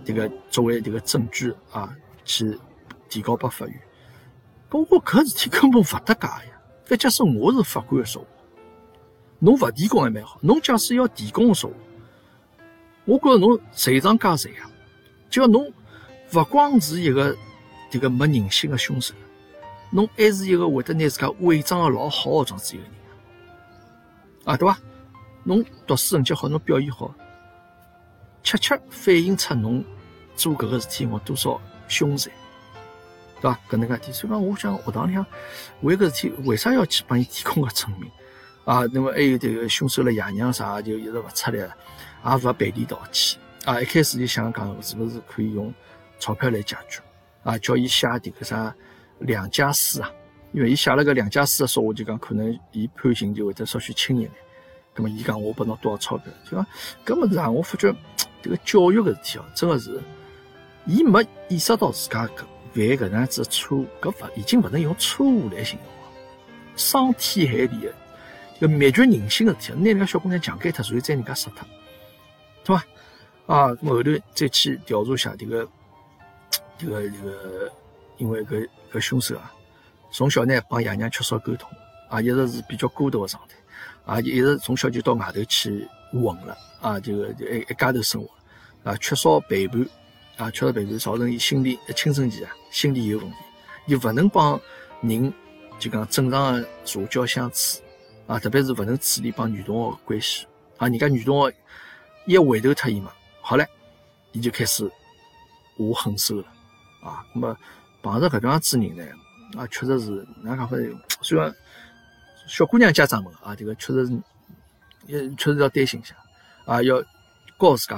[0.03, 1.95] 这个作为这个证据啊，
[2.25, 2.59] 去
[3.07, 3.81] 提交拨法院。
[4.69, 8.27] 不过搿事体根本勿搭界呀，搿假使我是法官的说话。
[9.39, 11.75] 侬勿提供还蛮好，侬假使要提供说话，
[13.05, 14.69] 我觉着侬罪上加罪啊！
[15.29, 15.71] 就要侬
[16.33, 17.35] 勿光是一个
[17.91, 19.13] 迭个没人性的凶手，
[19.91, 22.91] 侬还是一个会得拿自家伪装的老好的这样子一个人
[24.45, 24.77] 啊，对伐？
[25.43, 27.13] 侬读书成绩好，侬表现好，
[28.43, 29.83] 恰恰反映出侬
[30.35, 32.33] 做搿个事体我多少凶残，
[33.41, 33.59] 对伐？
[33.69, 35.25] 搿能介点，所以讲，我想学堂里向
[35.81, 38.09] 为搿事体，为啥要去帮伊提供个证明？
[38.65, 41.69] 啊，那么还有迭个凶手的爷娘啥，就一直勿出来，也
[42.45, 43.39] 勿赔礼道歉。
[43.63, 45.73] 啊，一开始就想讲是不是可以用
[46.19, 47.01] 钞票来解决？
[47.43, 48.75] 啊，叫伊写迭个啥
[49.19, 50.11] 两家书啊，
[50.51, 54.31] 因为伊写了个两家书的说话，就讲可能伊判刑就会得稍许轻一点。
[54.95, 56.33] 那么伊讲我拨侬多少钞票？
[56.43, 56.65] 就讲
[57.05, 57.89] 搿么子啊我发觉
[58.43, 60.01] 迭个教育搿事体哦，真个是，
[60.85, 62.43] 伊没意识到自家搿
[62.77, 66.11] 犯搿样子错误，搿勿已经勿能用错误来形容了，
[66.75, 67.93] 伤天害理的。
[68.59, 71.67] 要灭绝人性的事体，拿人家小姑娘强奸脱，然后再人家杀脱，
[72.63, 72.85] 对吧？
[73.45, 75.67] 啊，后头再去调查下这个，
[76.75, 77.71] 这个这个，
[78.17, 79.53] 因为搿搿凶手啊，
[80.11, 81.69] 从小呢帮爷娘缺少沟通，
[82.09, 83.55] 啊，一直是比较孤独的状态，
[84.11, 88.29] 啊，一直从小就到外头去混了，啊，这个一一家头生活，
[88.89, 89.87] 啊，缺少陪伴，
[90.37, 93.37] 啊，缺少陪伴，造成伊心理青春期啊，心理有问题，
[93.87, 94.59] 伊勿能帮
[95.01, 95.33] 人
[95.79, 97.81] 就讲正常的社交相处。
[98.27, 100.45] 啊，特别是勿能处理帮女同学关系，
[100.75, 101.55] 啊，人家女同学
[102.25, 103.65] 一回头脱伊嘛，好嘞，
[104.33, 104.93] 伊就开始下
[105.95, 106.47] 狠手了，
[107.01, 107.57] 啊，那么
[108.03, 109.03] 碰着搿种样子人呢，
[109.57, 110.75] 啊，确实是哪讲法，
[111.21, 111.55] 虽然
[112.49, 114.19] 小姑娘家长们啊，这个确实是
[115.05, 116.13] 也确实要担心一下，
[116.65, 117.01] 啊，要
[117.57, 117.95] 告自家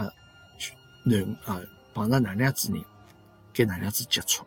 [1.07, 1.59] 囡恩啊，
[1.99, 2.83] 碰着哪能样子人，
[3.53, 4.43] 该哪能样子接触。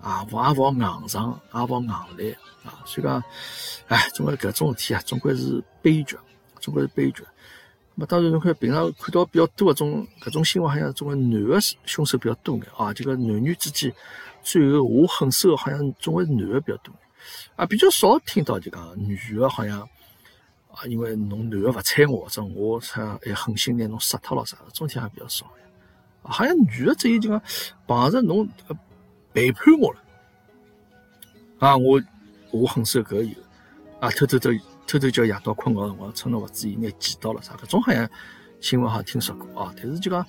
[0.00, 2.78] 啊，勿也勿硬上，也勿硬来啊！
[2.86, 3.20] 所以讲，
[3.88, 6.16] 哎，总归搿种事体啊，总归是悲剧，
[6.60, 7.24] 总归是悲剧。
[7.96, 12.94] 那当然，侬看平常看到比较多搿种搿种新闻，好像总归男个凶手比较多眼啊。
[12.94, 13.92] 这个男女之间
[14.44, 16.92] 最后下狠手，好像总归是男个比较多
[17.56, 19.80] 啊，比较少听到就讲女个好像
[20.70, 25.44] 啊，因为侬男个勿睬我，者我啥还狠心拿侬杀脱了啥，种体还比较少
[26.22, 27.42] 好像女个只有就讲
[27.86, 28.48] 碰着侬。
[29.30, 30.00] 背叛我了
[31.60, 31.76] 啊！
[31.76, 32.02] 我
[32.50, 33.34] 我很受搿有
[34.00, 34.50] 啊，偷偷偷
[34.84, 37.54] 偷偷叫夜到困觉辰光，趁侬勿注意拿挤到了啥？
[37.54, 38.08] 搿种好像
[38.60, 39.72] 新闻好像听说过啊。
[39.76, 40.24] 但是就讲，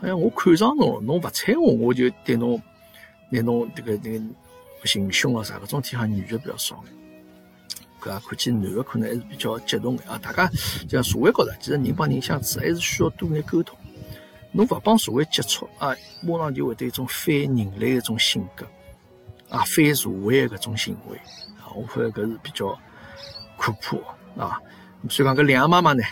[0.00, 2.62] 好像我看上侬了，侬勿睬我，我就对侬
[3.28, 4.24] 拿侬这个那个
[4.84, 5.58] 行凶啊啥？
[5.58, 6.82] 搿种天好像女的比较少。
[8.00, 10.18] 搿啊可见男的可能还是比较激动的啊。
[10.22, 10.48] 大家
[10.88, 13.77] 像社会高头，其实人帮人相处还是需要多眼沟通。
[14.58, 18.66] 侬勿帮社会接触啊，马上就会得一种反人类的一种性格
[19.48, 21.16] 啊，反社会的搿种行为
[21.58, 22.76] 啊，我觉着搿是比较
[23.56, 24.60] 可怕啊。
[25.08, 26.02] 所以讲搿两个妈妈呢，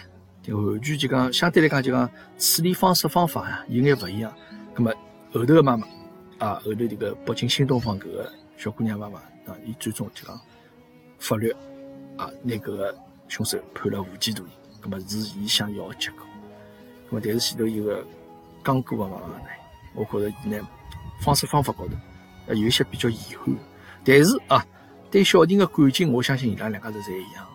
[0.45, 4.33] 就完全就讲相对来讲就讲处理方式方法啊有眼勿一样。
[4.73, 4.93] 葛末
[5.33, 5.85] 后头个妈妈
[6.39, 9.19] 啊，后头迭个北京新东方搿个小姑娘妈妈
[9.53, 10.41] 啊，伊最终就讲
[11.19, 11.51] 法律
[12.17, 14.53] 啊，拿搿个凶手判了无期徒刑。
[14.81, 16.21] 葛末是伊想要个结果。
[17.11, 18.07] 葛末但是前头有个。
[18.67, 19.49] 刚过的妈妈呢，
[19.95, 20.69] 我觉着呢
[21.21, 21.93] 方式方法高头
[22.49, 23.57] 呃有一些比较遗憾，
[24.05, 24.67] 但是啊，
[25.09, 27.47] 对小人的感情，我相信伊拉两家头侪一样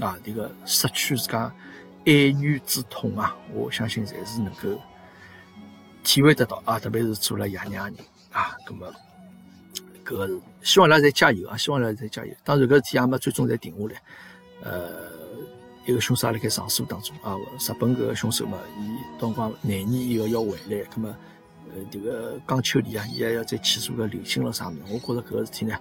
[0.00, 0.18] 啊。
[0.22, 1.50] 这个失去自家
[2.04, 4.78] 爱女之痛啊，我相信侪是能够
[6.04, 6.78] 体会得到啊。
[6.78, 7.96] 特别是做了爷娘人
[8.32, 8.92] 啊，那么
[10.04, 11.56] 搿个是，希望伊拉侪加油啊！
[11.56, 12.34] 希望伊拉侪加油。
[12.44, 14.02] 当然搿事体也没最终侪定下来。
[14.62, 14.90] 呃，
[15.84, 21.16] 一个凶手也辣盖上诉当中啊，日本搿个凶手嘛，伊当光廿年以后要回来，葛么
[21.74, 24.80] 呃迭个江秋丽啊，伊还要再起诉个刘鑫了啥物事？
[24.92, 25.76] 我觉着搿个事体呢，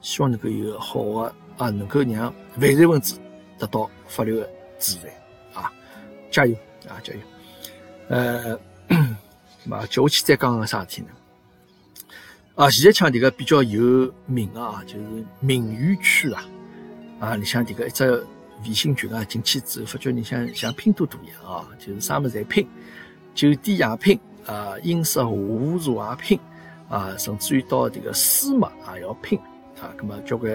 [0.00, 3.18] 希望能够有好个啊，能够让犯罪分子
[3.58, 5.08] 得到法律个制裁
[5.54, 5.70] 啊！
[6.30, 6.54] 加油
[6.88, 6.96] 啊！
[7.02, 7.20] 加油！
[8.08, 8.58] 呃，
[9.64, 11.08] 嘛接下去再讲个啥事体呢？
[12.54, 16.44] 啊，现在讲迭个比较有名啊，就是名媛区啊，
[17.20, 18.26] 啊，里向迭个一只
[18.64, 22.66] 微信群啊，进去之后发觉你像像拼多多一样啊，就是啥物事侪拼，
[23.34, 26.40] 酒店也拼啊，饮食下午茶也拼
[26.88, 29.38] 啊，甚至于到迭个丝袜也要拼
[29.80, 30.52] 啊，葛么交关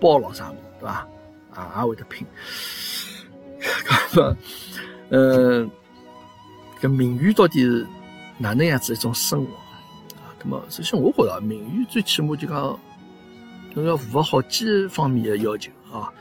[0.00, 1.08] 包咯啥物事对伐？
[1.54, 2.26] 啊，也会得拼，
[4.12, 4.36] 葛么
[5.10, 5.70] 呃，
[6.80, 7.86] 搿名媛到底是
[8.38, 9.50] 哪能样子一种生活？
[10.42, 12.78] 那么，首先我觉着名誉最起码就讲，
[13.72, 16.12] 侬要符合好几方面的要求啊。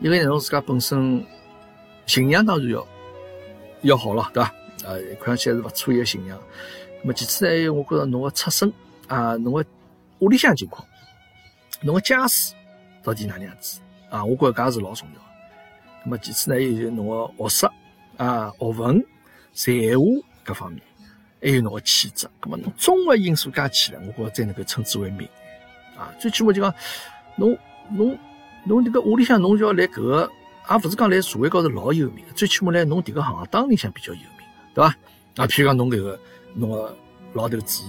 [0.00, 1.24] 一个侬自家本身
[2.06, 2.86] 形象当然要
[3.82, 4.48] 要好了，对伐？
[4.84, 6.38] 啊，看上去还是勿错一个形象。
[7.02, 8.72] 那么其次呢，我觉着侬个出身
[9.06, 9.64] 啊，侬个
[10.18, 10.86] 屋里向情况，
[11.80, 12.54] 侬个家世
[13.02, 14.24] 到底哪能样子啊？
[14.24, 15.20] 我觉着搿也是老重要。
[16.04, 17.66] 那么其次呢，就是侬个学识
[18.16, 19.04] 啊、学问、
[19.52, 20.04] 才华
[20.42, 20.82] 各方面。
[21.40, 25.28] 还有侬个气质，那么侬综合因素加起来，我觉着才能够称之为名
[25.96, 26.14] 啊。
[26.18, 26.72] 最起码就讲，
[27.34, 27.58] 侬
[27.90, 28.18] 侬
[28.64, 30.30] 侬迭个屋里向侬就要来搿个，
[30.70, 34.88] 也勿是讲来社会高头老有名，最起码来侬迭个行当里向比较有名，对伐？
[35.36, 36.20] 啊，譬如讲侬搿个
[36.54, 36.96] 侬个
[37.32, 37.82] 老头子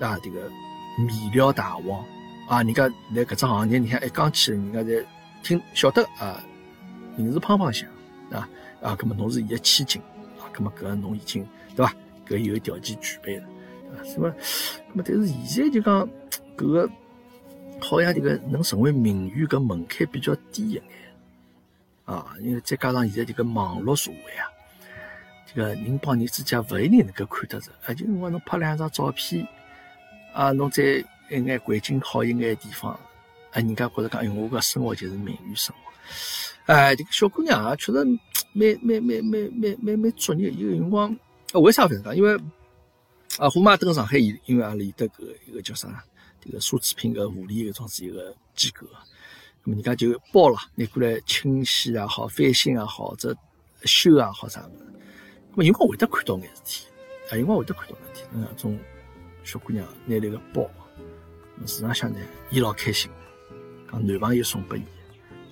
[0.00, 0.50] 啊，迭个
[0.98, 2.04] 面料大王
[2.48, 5.04] 啊，人家来搿只行业里向一讲起来，人家侪
[5.42, 6.42] 听晓得啊，
[7.16, 7.88] 名字胖胖响
[8.30, 8.48] 啊
[8.80, 10.00] 啊，搿么侬是伊个千金
[10.38, 11.92] 啊，咁么搿侬已经对伐？
[12.28, 14.32] 搿有条件具备的，啊，什么？
[14.92, 16.08] 那么但是现在就讲
[16.56, 16.90] 搿个
[17.80, 20.82] 好像迭个能成为名媛搿门槛比较低一眼，
[22.04, 24.48] 啊，因为再加上现在迭个网络社会啊，
[25.46, 29.46] 这个人帮人之间勿一定能够看得着，啊，就辰光侬拍两张照片，
[30.32, 30.82] 啊，侬在
[31.30, 33.00] 一眼环境好一眼地方，啊，
[33.54, 38.04] 人家觉着讲，哎，我搿生活就是名媛生活，哎，这个小姑娘啊，确实
[38.52, 41.14] 蛮蛮蛮蛮蛮蛮蛮作孽，有辰光。
[41.52, 42.16] 为啥这样？
[42.16, 42.34] 因为
[43.38, 46.02] 啊，虎妈登上海，因为阿里的个一个叫啥，
[46.46, 48.86] 这个奢侈品个护理个种子一个机构，
[49.64, 53.36] 那么人家就包了，你过来清洗也好，翻新也好，或者
[53.82, 54.84] 修也好啥物事，
[55.50, 56.86] 那么有光会得看到眼事体，
[57.30, 58.78] 啊，有光会得看到眼事体，那种
[59.42, 60.70] 小姑娘拿来个包，
[61.66, 62.18] 市场上呢，
[62.50, 63.10] 伊老开心，
[63.90, 64.82] 讲男朋友送拨伊，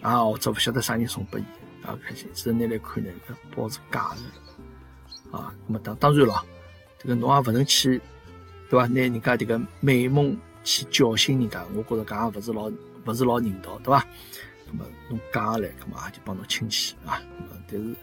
[0.00, 1.44] 啊，或者勿晓得啥人送拨伊，
[1.82, 4.20] 啊，开心，只是拿来看呢，搿包是假的。
[5.36, 6.44] 啊，那么当当然了，
[6.96, 8.00] 这个侬也勿能去，
[8.70, 8.86] 对伐？
[8.86, 12.72] 拿人家这个美梦去侥幸人家，我觉着讲也勿是老
[13.04, 14.04] 勿是老人道，对伐？
[14.66, 17.20] 那么侬假来，搿么也就帮侬亲戚啊。
[17.70, 17.94] 但是，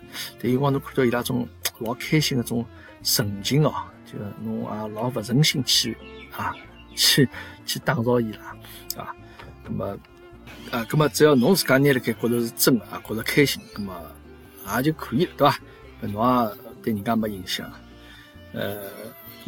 [0.41, 1.47] 但有光侬看到伊拉种
[1.79, 2.65] 老开心个种
[3.03, 3.73] 神情哦，
[4.05, 5.97] 就侬也老勿忍心去
[6.37, 6.55] 啊，
[6.95, 7.27] 去
[7.65, 9.15] 去打扰伊拉啊。
[9.65, 9.85] 那么
[10.71, 14.01] 啊，那么只要侬自家拿辣盖觉着是真个啊，觉着开心，那么
[14.77, 15.59] 也就可以了，对伐？
[16.07, 16.71] 侬也。
[16.83, 17.71] 对人家没影响，
[18.53, 18.81] 呃，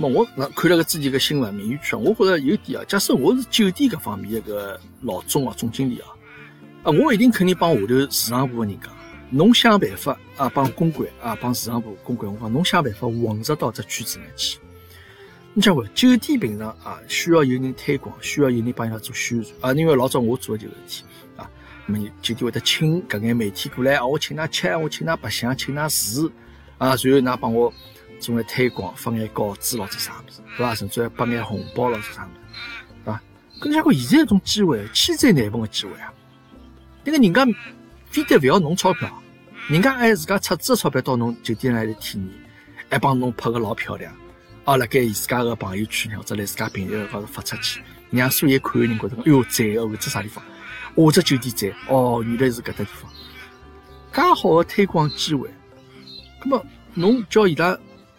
[0.01, 0.25] 么我
[0.55, 2.85] 看了个之前个新闻，名誉区，我觉着有点啊。
[2.87, 6.07] 假设我是酒店搿方面一个老总啊，总经理啊，
[6.83, 8.91] 啊，我一定肯定帮下头市场部个人讲，
[9.29, 14.59] 侬想办法啊，帮公关啊，帮市场部公关，我讲侬想办法混入到这圈子里去。
[15.53, 19.73] 你讲话酒店平常啊，需要有人推广，需要有人帮伊拉做宣传啊。
[19.73, 21.05] 因为老早我做的就是事体
[21.37, 21.47] 啊，
[21.85, 26.31] 那么酒店会得请搿眼媒体过来啊，我请㑚吃，我请㑚白相，请㑚住。
[26.79, 27.71] 啊，随后㑚帮我
[28.23, 30.73] 做眼推广，发眼稿子咯，做啥物事，对伐？
[30.73, 32.39] 甚至还发眼红包咯，做啥物事，
[33.03, 33.21] 对伐？
[33.59, 36.13] 跟你讲，现在一种机会，千载难逢个机会啊！
[37.03, 37.45] 那个人家
[38.09, 39.21] 非得勿要侬钞票，
[39.67, 42.29] 人家还自家出资个钞票到侬酒店来体验，
[42.89, 44.13] 还帮侬拍个老漂亮，
[44.63, 50.43] 啊，辣盖自家个朋友圈或者辣自家平台高头发出去，让所有看个人觉得，哎哟，赞哦，搿只啥地方？
[50.95, 53.11] 哦，这酒店赞，哦，原来是搿搭地方，
[54.13, 55.49] 介好个推广机会。
[56.45, 57.77] 那么，侬叫伊拉，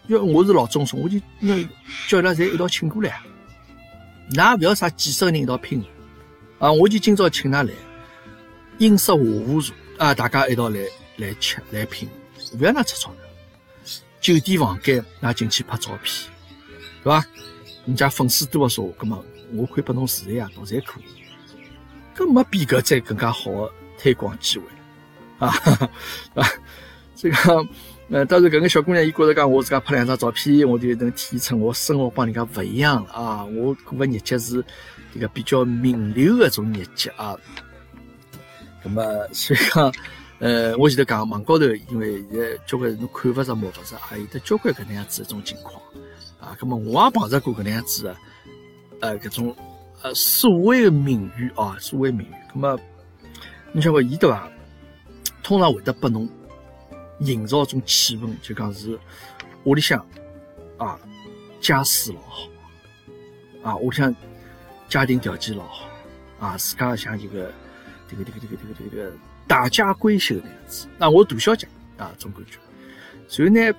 [0.09, 1.57] 要我是老总，我就要
[2.09, 3.21] 叫伊拉侪一道请过来。
[4.33, 5.83] 㑚勿要啥几十个人一道拼
[6.59, 6.71] 啊！
[6.71, 7.73] 我就今朝请㑚来，
[8.79, 10.81] 饮食下午茶啊，大家一道来
[11.17, 12.09] 来吃来拼，
[12.59, 13.21] 勿要㑚出钞票。
[14.21, 16.31] 酒店房间㑚进去拍照片，
[17.03, 17.25] 对伐？
[17.87, 21.05] 人家粉丝多个说，葛么我可以拨侬住一夜到，侪可以。
[22.15, 24.65] 搿没比搿再更加好个推广机会
[25.39, 25.49] 啊！
[26.35, 26.49] 啊，
[27.17, 27.67] 这个。
[28.15, 33.45] 呃，当然，搿个小姑娘伊觉着讲，我自家拍两张照片，我就能体现出我生活帮人家勿一样了啊！
[33.45, 34.65] 我过个日脚是
[35.13, 37.37] 这个比较名流的种日脚啊。
[38.85, 39.03] 那么，
[39.33, 39.93] 所以讲，
[40.39, 45.75] 呃，我前头讲网高头，因为现在交关侬看勿着摸勿着，啊，有的交关搿能样子一种情况
[46.39, 46.57] 啊。
[46.61, 48.17] 那么，我也碰着过搿能样子的，
[49.01, 49.57] 呃，搿种
[50.03, 52.35] 呃所谓的名誉啊，所谓名誉。
[52.55, 52.79] 那么，
[53.73, 54.49] 你晓得伊对伐？
[55.43, 56.29] 通常会得拨侬。
[57.21, 58.99] 营造一种气氛，就讲是
[59.65, 60.05] 屋里向
[60.79, 60.99] 啊，
[61.61, 62.49] 家世老好
[63.63, 64.15] 啊，屋里向
[64.89, 65.89] 家庭条件老好
[66.41, 67.53] 啊，自家像一个
[68.09, 69.13] 这个这个这个这个这个
[69.47, 70.89] 大家闺秀那样子。
[70.99, 72.59] 那我大小姐啊，种感觉。
[73.29, 73.73] 所以呢，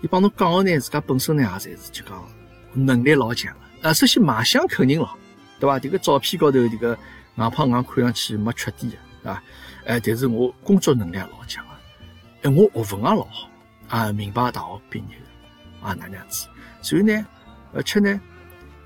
[0.00, 2.26] 伊帮侬讲个呢，自家本身呢也侪是就讲
[2.72, 3.92] 能力老强的啊。
[3.92, 5.10] 首先卖相肯定了，
[5.58, 5.78] 对伐？
[5.78, 6.96] 这个照片高头这个
[7.36, 9.42] 硬胖硬看上去没缺点的，啊，
[9.84, 11.66] 哎，但是我工作能力也老强。
[12.42, 13.48] 哎，我学问也老好
[13.88, 16.46] 啊，名牌大学毕业的啊，哪样子？
[16.80, 17.26] 所以呢，
[17.74, 18.20] 而且呢，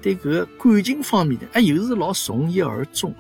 [0.03, 3.15] 对搿感情方面呢，哎，又是老从一而终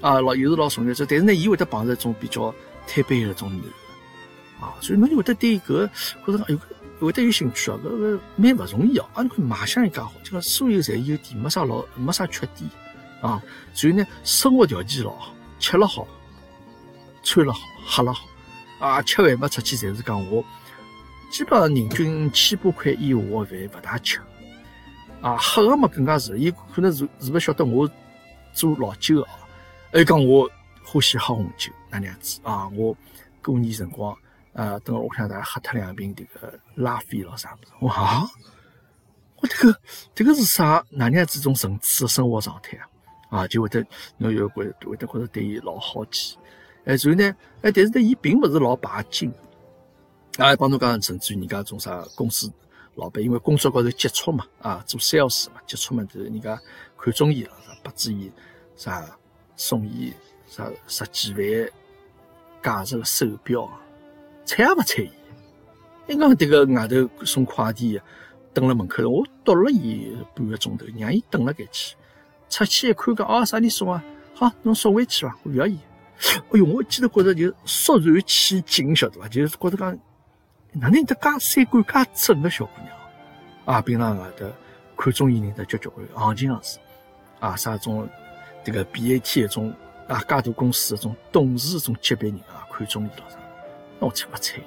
[0.00, 1.06] 啊，老又是老从一而终。
[1.08, 2.52] 但是呢，伊会得碰着一种比较
[2.86, 5.88] 坦白的种男啊，所以侬就会得对搿
[6.26, 6.58] 觉着哎，
[6.98, 9.08] 会得有兴趣啊，搿个蛮勿容易哦。
[9.14, 12.68] 啊，你看卖相一介好，就讲所有侪优点，没啥老没啥缺点
[13.20, 13.40] 啊。
[13.74, 16.08] 所以呢，生活条件老好，吃了好，
[17.22, 18.26] 穿了好，喝了好。
[18.82, 20.44] 啊，吃饭嘛，出去侪是讲我，
[21.30, 24.20] 基本上人均千把块以下的饭勿大吃。
[25.20, 27.88] 啊，喝个嘛更加是，伊可能是是勿晓得我
[28.52, 29.30] 做老酒啊，
[29.92, 30.50] 还讲我
[30.84, 32.68] 欢喜喝红酒哪能样子啊。
[32.70, 32.96] 我
[33.40, 34.18] 过年辰光，
[34.52, 37.70] 呃，等屋里向大家喝脱两瓶这个拉菲咯啥物事。
[37.86, 38.28] 哇，
[39.36, 39.80] 我这个
[40.12, 40.84] 这个是啥？
[40.90, 42.88] 哪能样子种层次的生活状态啊？
[43.30, 43.86] 啊，就会得
[44.18, 46.36] 侬有会会得觉着对伊老好奇。
[46.84, 47.24] 哎，所以呢，
[47.62, 49.32] 哎，但是呢，伊并不是老拜金，
[50.38, 52.52] 啊，帮侬讲，甚至于人家种啥公司
[52.96, 56.60] 老板，因为工作高头接触嘛，啊，做 sales 嘛，接触嘛，就是人家
[56.98, 57.52] 看中伊了，
[57.82, 58.30] 拨子伊
[58.76, 59.04] 啥
[59.56, 60.12] 送伊
[60.48, 61.70] 啥十几万
[62.62, 63.68] 价值个手表，
[64.44, 65.10] 睬也勿睬伊。
[66.06, 68.00] 你讲迭个外头送快递
[68.52, 71.94] 等辣门口头，我堵了伊半个钟头，让伊等了搿去，
[72.50, 74.02] 出去一看讲，哦，啥人送啊？
[74.34, 75.78] 好，侬送回去伐，我勿要伊。
[76.50, 79.28] 哎哟，我记得觉着就肃然起敬，晓得伐？
[79.28, 79.98] 就是觉着讲，
[80.72, 82.96] 哪能有得介三观介正的小姑娘
[83.64, 83.80] 啊？
[83.82, 84.46] 平常外头
[84.96, 86.78] 看中伊人的交交关，行情上是
[87.40, 88.08] 啊，啥种
[88.62, 89.74] 这个 BAT 一种
[90.06, 93.36] 啊，介大公司一种董事一种级别人啊，看中伊了啥？
[93.98, 94.60] 那我睬不睬？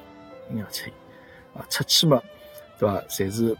[0.52, 0.92] 应该睬
[1.54, 1.66] 啊！
[1.70, 2.22] 出去嘛，
[2.78, 3.02] 对伐？
[3.08, 3.56] 侪是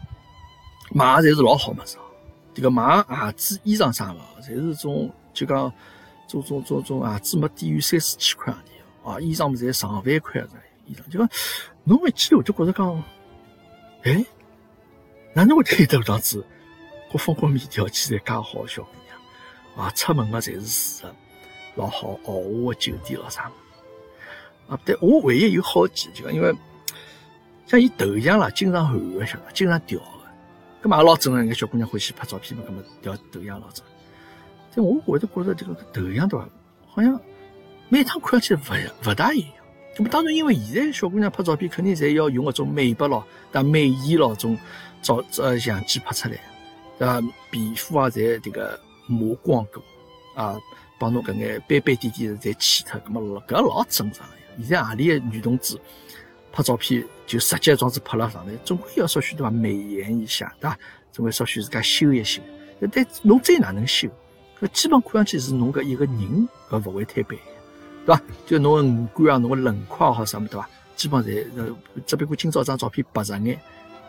[0.90, 2.04] 买，侪是老好么子啊！
[2.52, 5.72] 这个买鞋子、衣裳啥嘛，侪是种就讲。
[6.26, 10.48] 做做做做鞋子没低于三四千块洋钿啊，衣裳么侪上万块的
[10.86, 11.28] 衣裳，就讲
[11.84, 13.04] 侬一记头就觉着讲，
[14.02, 14.24] 哎，
[15.32, 16.44] 哪能会得有这样子
[17.12, 19.90] 各方各面条件侪介好的小姑娘啊？
[19.92, 21.14] 出门嘛侪是住的
[21.76, 23.50] 老好豪华的酒店咯啥
[24.68, 24.78] 啊？
[24.84, 26.52] 但我唯一有好奇就讲，因为
[27.66, 30.06] 像伊头像啦，经常换个晓得，经常调个，
[30.82, 33.84] 搿么也老正常，一个小姑娘欢喜拍照片嘛，搿么调头像老正。
[34.76, 36.48] 但我会得觉着这个头像对伐？
[36.86, 37.18] 好像
[37.88, 39.48] 每趟看上去勿勿大一样。
[39.98, 44.58] 那么当然，因为现在小姑娘拍照片肯定侪要用搿种美白咯、带美颜咯种
[45.00, 46.38] 照呃相机拍出来，
[46.98, 47.22] 对伐？
[47.50, 49.82] 皮肤啊，侪这个磨光过
[50.34, 50.58] 啊，
[50.98, 54.34] 帮侬搿眼斑斑点点侪去脱，搿么搿老正常呀。
[54.58, 55.78] 现在何里个女同志
[56.52, 59.50] 拍照片就直接装子拍了上来，总归要稍许对伐？
[59.50, 60.78] 美颜一下，对伐？
[61.10, 62.42] 总归稍许自家修一修。
[62.92, 64.10] 但侬再哪能修？
[64.60, 67.36] 搿基本看上去是侬搿一个人搿勿会太白，
[68.06, 68.22] 对伐？
[68.46, 70.68] 就侬个五官啊，侬个轮廓好啥么，对伐？
[70.96, 71.68] 基本侪呃，
[72.06, 73.60] 只不过今朝张照片白着眼，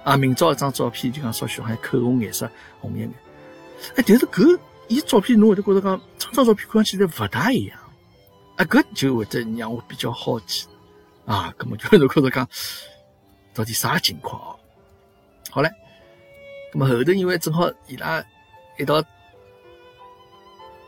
[0.06, 3.12] 啊，明朝一张照片就讲稍许好像口红颜色红一眼。
[3.98, 7.78] 哎，但是搿伊照片侬会得觉着讲，张张照片看上去侪勿大一样，
[8.56, 10.66] 啊，搿就会得让我比较好奇，
[11.26, 12.48] 啊，搿么就会得觉着讲，
[13.54, 14.56] 到底啥情况哦？
[15.52, 15.70] 好唻，
[16.72, 18.24] 搿么后头因为正好伊拉
[18.78, 19.04] 一道。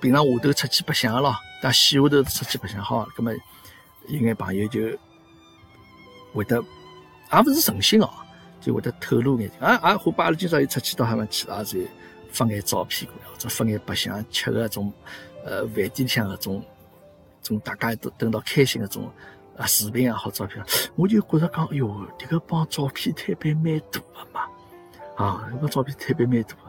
[0.02, 3.32] 平常下头出去白相咯，但线下头出去白相好，葛么
[4.08, 4.80] 有眼朋友就
[6.34, 8.10] 会得，也勿是诚心哦，
[8.62, 11.80] 就会得透露眼，啊啊，伙伴，阿拉今朝又出去到海么去了，就
[12.32, 14.92] 发眼照片过来，或者发眼白相吃个种，
[15.44, 16.64] 呃，饭店里向个种，
[17.42, 19.12] 种大家都等到开心个种
[19.58, 20.64] 啊视频也好照片，
[20.96, 24.42] 我就觉着讲，哎哟，这个帮照片摊板蛮大个嘛，
[25.18, 26.62] 啊，这个照片摊板蛮大个，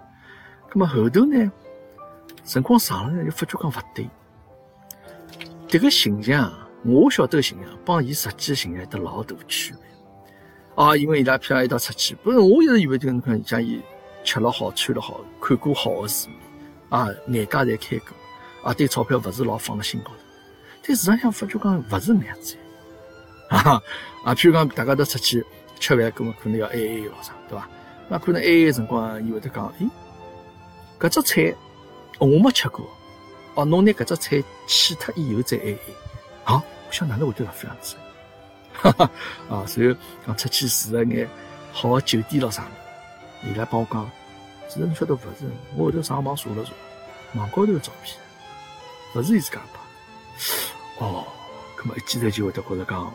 [0.68, 1.52] 葛么后头呢？
[2.50, 4.08] 辰光长了呢，就发觉讲勿对。
[5.68, 6.52] 迭个形象，
[6.84, 10.84] 我晓得个形象帮伊实际个形象有得老大区别。
[10.84, 13.80] 啊，因为伊拉譬如一道出去，不是我一直以为就侬看像伊
[14.24, 16.38] 吃了好、穿了好、看过好的世面，
[16.88, 20.16] 啊，眼界侪开过，啊，对钞票勿是老放辣心高头。
[20.82, 22.56] 但事实上发觉讲勿是搿样子，
[23.48, 23.80] 啊
[24.24, 25.46] 啊，譬如讲大家都出去
[25.78, 27.68] 吃饭，搿么可能要 A A 咯啥，对伐？
[28.08, 29.88] 那可能 A A 辰光，伊会得讲，诶，
[30.98, 31.54] 搿只菜
[32.26, 32.86] 我没吃过，
[33.54, 35.78] 哦，侬拿搿只菜去脱以后再 A A，
[36.44, 37.96] 啊，我想哪能会得搿副样子？
[38.72, 39.10] 哈哈，
[39.50, 41.28] 啊，随后讲出去住了眼
[41.72, 42.66] 好的酒店咯啥
[43.42, 44.10] 伊拉帮我讲，
[44.68, 45.46] 其实侬晓得勿是，
[45.76, 46.72] 我后头上网查了查，
[47.38, 48.16] 网高头个照片，
[49.14, 51.04] 勿是伊自家拍。
[51.04, 51.26] 哦，
[51.76, 53.14] 咁么一记头就会得觉着讲，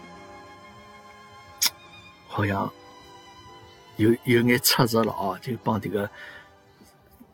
[2.28, 2.72] 好像
[3.98, 6.10] 有有眼出入了哦，就帮这个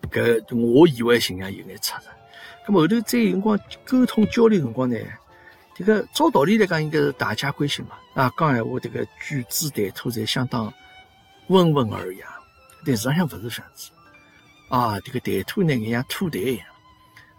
[0.10, 2.04] 搿我以为形象有眼出入。
[2.66, 4.98] 咁么后头再有辰光沟通交流辰光呢，
[5.76, 10.74] 这个照道理来讲应该是大家关心嘛，啊，讲闲话这个举止谈吐侪相当
[11.48, 12.28] 温文尔雅，
[12.86, 13.92] 但实际上勿是这样子，
[14.70, 16.66] 啊，这个谈吐呢，像吐痰一样。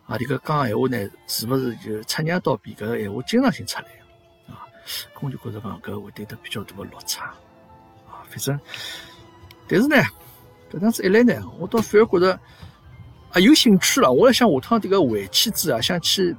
[0.05, 3.85] 啊，这个讲闲话呢，是不是就出娘刀比搿个闲话经常性出来
[4.49, 4.67] 啊？
[5.21, 7.27] 我就觉着讲搿会得得比较大的落差
[8.11, 8.27] 啊。
[8.29, 8.59] 反正，
[9.69, 9.97] 但是呢，
[10.73, 12.41] 搿样子一来呢，我倒反而觉着
[13.31, 14.11] 啊有兴趣了。
[14.11, 16.35] 我要想下趟这个回去之啊，想去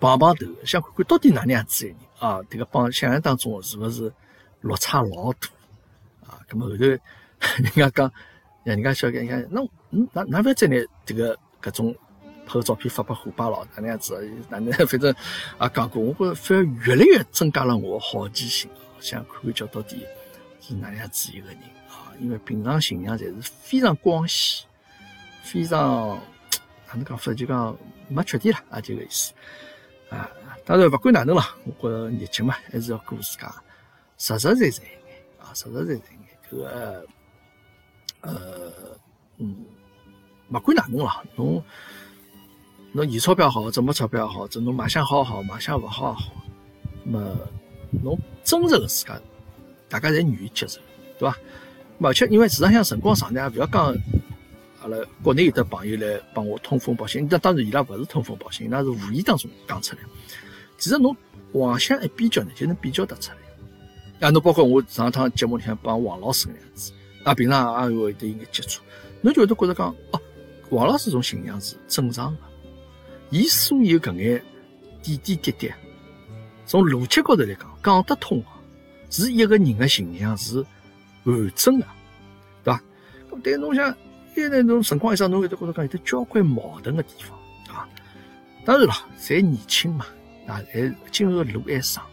[0.00, 2.40] 碰碰头，想看看到底哪能样子一个人啊？
[2.48, 4.12] 这个帮想象当中是不是
[4.60, 5.48] 落差老大
[6.26, 6.40] 啊？
[6.48, 6.84] 咁么后头
[7.62, 8.12] 人家讲，
[8.64, 11.94] 人家小看，你看，那嗯，哪哪不要再拿这个搿种。
[12.46, 14.22] 拍个照片发给虎爸了，哪能样子？
[14.50, 15.10] 哪能 反正
[15.56, 18.70] 啊讲过，我觉着反而越来越增加了我好奇心，
[19.00, 20.06] 想看看叫到底
[20.60, 21.56] 是哪能样子一个人。
[22.20, 24.66] 因为平常形象侪是非常光鲜，
[25.42, 26.16] 非常
[26.86, 27.76] 哪能讲法就讲
[28.08, 29.32] 没缺点了啊，这个意思
[30.10, 30.30] 啊。
[30.64, 33.54] 当然不管哪能了，我觉着日节嘛还是要过自家
[34.18, 34.82] 实实在在一点
[35.40, 36.18] 啊，实实在在一点。
[36.50, 37.06] 搿个
[38.20, 38.72] 呃
[39.38, 39.64] 嗯，
[40.50, 41.62] 不管哪能了，侬。
[42.96, 44.46] 侬有钞票好，怎么钞票好？
[44.46, 46.32] 这侬卖相好好，卖相勿好也好，
[47.02, 47.36] 那么
[47.90, 49.20] 侬真实个自家，
[49.88, 50.80] 大家侪愿意接受，
[51.18, 51.36] 对伐？
[52.00, 53.96] 而且因为市场上辰光长呢，勿要讲
[54.82, 60.02] 阿拉国内有的朋友来帮我通风报信，那当然伊拉勿是通风报信，那是无意当中讲出来。
[60.76, 61.16] 其实侬
[61.52, 64.28] 横向一比较呢，就能比较得出来。
[64.28, 66.92] 啊，侬包括我上趟节目里向帮王老师搿样子，
[67.24, 68.82] 啊，平常也会得有眼接触，
[69.22, 70.20] 侬就会得觉着讲，哦，
[70.70, 72.40] 王老师种形象是正常的。
[73.30, 74.42] 伊所有搿眼
[75.02, 75.72] 点点滴滴，
[76.66, 78.42] 从逻辑高头来讲，讲得通，
[79.10, 80.64] 是一个人的形象是
[81.24, 81.86] 完整的，
[82.62, 82.80] 对伐？
[83.30, 83.94] 咁但侬想，
[84.34, 87.38] 现在侬辰光一长，侬会得觉着讲有得交关矛盾的地方
[87.74, 87.88] 啊。
[88.64, 90.06] 当然了，侪年轻嘛，
[90.46, 92.04] 啊，还今后路还长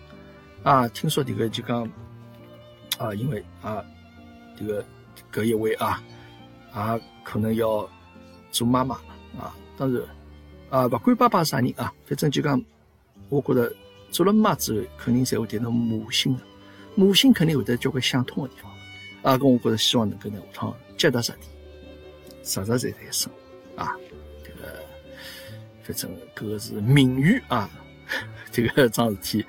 [0.63, 0.87] 啊。
[0.89, 1.83] 听说这个就讲
[2.97, 3.83] 啊，因为啊，
[4.57, 4.83] 这个
[5.31, 6.01] 搿一位啊，
[6.71, 7.89] 啊，可能要
[8.51, 8.95] 做妈妈
[9.39, 10.01] 啊，当然。
[10.69, 12.63] 啊，不管爸爸啥人啊，反正就讲，
[13.27, 13.69] 我觉着
[14.09, 16.43] 做了妈之后，肯定侪会谈到母性的，
[16.95, 18.70] 母性肯定会得交关相通的地方。
[19.21, 21.47] 啊，咁我觉着希望能够呢下趟脚踏实地，
[22.43, 23.31] 实实在在生
[23.75, 23.95] 活啊，
[24.43, 24.67] 这个
[25.83, 27.69] 反正搿个是名誉啊，
[28.51, 29.45] 这个 桩事体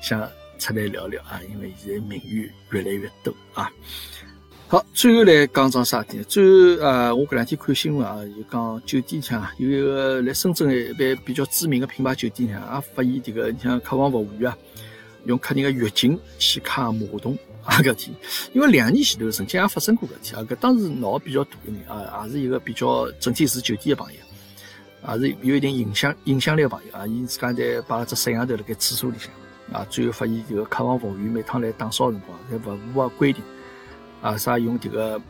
[0.00, 3.70] 想出来聊聊啊，因为现在名誉越来越多啊。
[4.68, 6.24] 好，最后来讲桩啥点？
[6.24, 6.42] 最
[6.78, 14.56] 后啊，我搿两天看新闻啊，就讲酒店向有一个来深圳的一般比较知名的品牌酒店向，也发现这个你像客房服务员啊，
[15.24, 18.14] 用客人的月经去揩马桶啊搿天。
[18.52, 29.30] 因为两年前头曾经也发生过搿天啊，搿当时闹比较大的人啊，也是一个比较整天住酒店的朋友，也是有一定影响影响力的朋友啊，伊自家在摆了只摄像头辣盖厕所里向
[29.72, 33.42] 啊，最后发现这个客房服务员每趟来打扫辰光，侪勿符合规定。
[34.20, 35.20] 啊，啥用这个，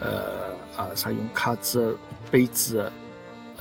[0.00, 1.96] 呃，啊，啥用卡纸、
[2.28, 2.90] 杯子，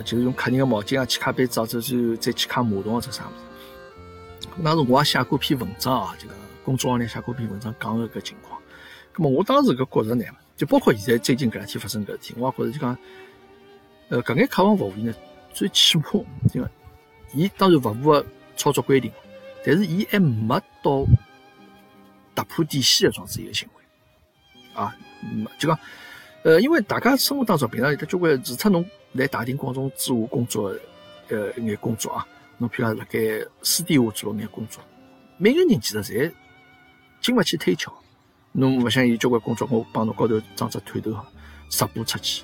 [0.04, 3.51] 就是用客人的毛巾啊去擦杯子，之后再去擦马桶或者啥物事。
[4.64, 6.34] 当时我也写过篇文章啊，这个
[6.64, 8.62] 公众号里写过篇文章讲个搿情况。
[9.16, 10.24] 那么我当时搿觉着呢，
[10.56, 12.98] 就包括现在最近搿两天发生搿事体，我也觉着就讲，
[14.10, 15.14] 呃，搿眼客房服务员呢，
[15.54, 16.04] 最起码，
[16.52, 16.70] 这个，
[17.34, 18.26] 伊当然勿符合
[18.56, 19.12] 操作规定，
[19.66, 21.06] 但是伊还没到
[22.36, 23.84] 突破底线的状子一个行为。
[24.74, 25.78] 啊，嗯，就讲，
[26.44, 30.74] 呃，因为大家生活当中平常有得交关，除脱侬来大庭广众之下工作，
[31.28, 32.26] 呃，一眼工作啊，
[32.62, 33.20] 侬譬如辣盖
[33.64, 34.84] 私底下做眼工作，
[35.40, 36.32] 每个人其实侪
[37.20, 37.92] 经勿起推敲。
[38.52, 41.12] 侬勿像有交关工作，我帮侬高头装只探头
[41.70, 42.44] 直播出去，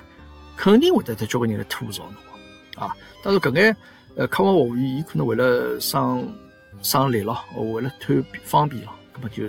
[0.56, 2.96] 肯定会得得交关人来吐槽侬啊。
[3.22, 3.76] 当然，搿眼
[4.16, 6.36] 呃客房服务员，伊可能为了省
[6.82, 9.44] 省力咯，为了贪方便咯，搿么就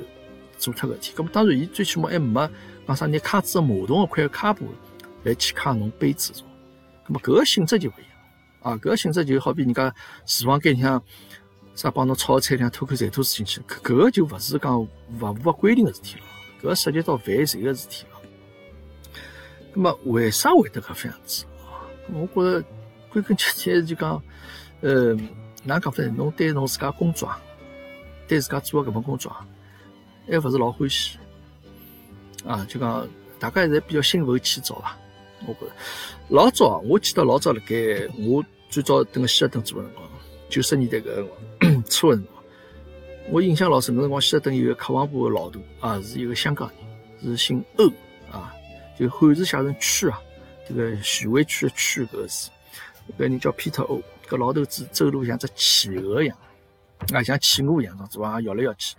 [0.60, 1.16] 做脱个事体。
[1.16, 2.48] 咁么当然，伊最起码还没
[2.86, 4.68] 讲啥拿卡子马桶个块卡布
[5.24, 6.46] 来去卡侬杯子种。
[7.08, 8.09] 咁么搿个性质就勿一样
[8.62, 9.94] 啊，搿个性质就好比人家
[10.26, 11.02] 厨房间里向
[11.76, 14.88] 啥帮侬炒个菜里向吐口馋吐水进去，搿搿个就勿是讲勿
[15.18, 16.24] 符合规定个事体了，
[16.60, 18.20] 搿个涉及到犯罪个事体了。
[19.74, 21.46] 那么为啥会得搿副样子？
[22.12, 22.66] 我觉着
[23.12, 24.22] 归根结底就讲，
[24.82, 25.16] 呃，
[25.64, 26.14] 哪讲法呢？
[26.18, 27.34] 侬对侬自家工作，
[28.28, 29.34] 对自家做个搿份工作，
[30.28, 31.18] 还勿是老欢喜
[32.46, 32.66] 啊？
[32.68, 33.08] 就讲
[33.40, 34.98] 大家现在比较心浮气躁伐？
[35.48, 35.72] 我觉着
[36.30, 37.76] 老早，我记得老早辣盖
[38.18, 40.10] 我最早等个希尔顿做个辰光，
[40.50, 42.44] 九十年代搿辰光 初个辰光，
[43.32, 43.96] 我印象老深。
[43.96, 46.70] 搿辰光希尔顿有个客房部个老大啊，是一个香港
[47.22, 47.88] 人，是姓欧
[48.32, 48.54] 啊，
[48.98, 50.22] 就汉字写成区啊，
[50.68, 52.50] 这个徐汇区的区搿个字。
[53.18, 56.38] 搿人叫 Peter O，搿老头子走路像只企鹅一样，
[57.12, 58.96] 啊，像企鹅一样，做啊摇来摇去。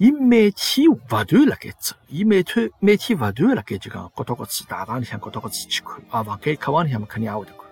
[0.00, 7.66] 伊每天勿断辣盖走，伊每天每天勿断辣盖就讲各到各处，大堂里向各到各处去看，啊，房间客房里向嘛肯定也会得看。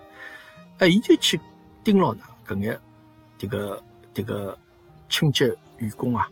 [0.77, 1.41] 哎，伊就去
[1.83, 2.79] 盯牢㑚搿眼
[3.39, 4.55] 迭个迭个
[5.09, 5.47] 清洁
[5.79, 6.29] 员工啊，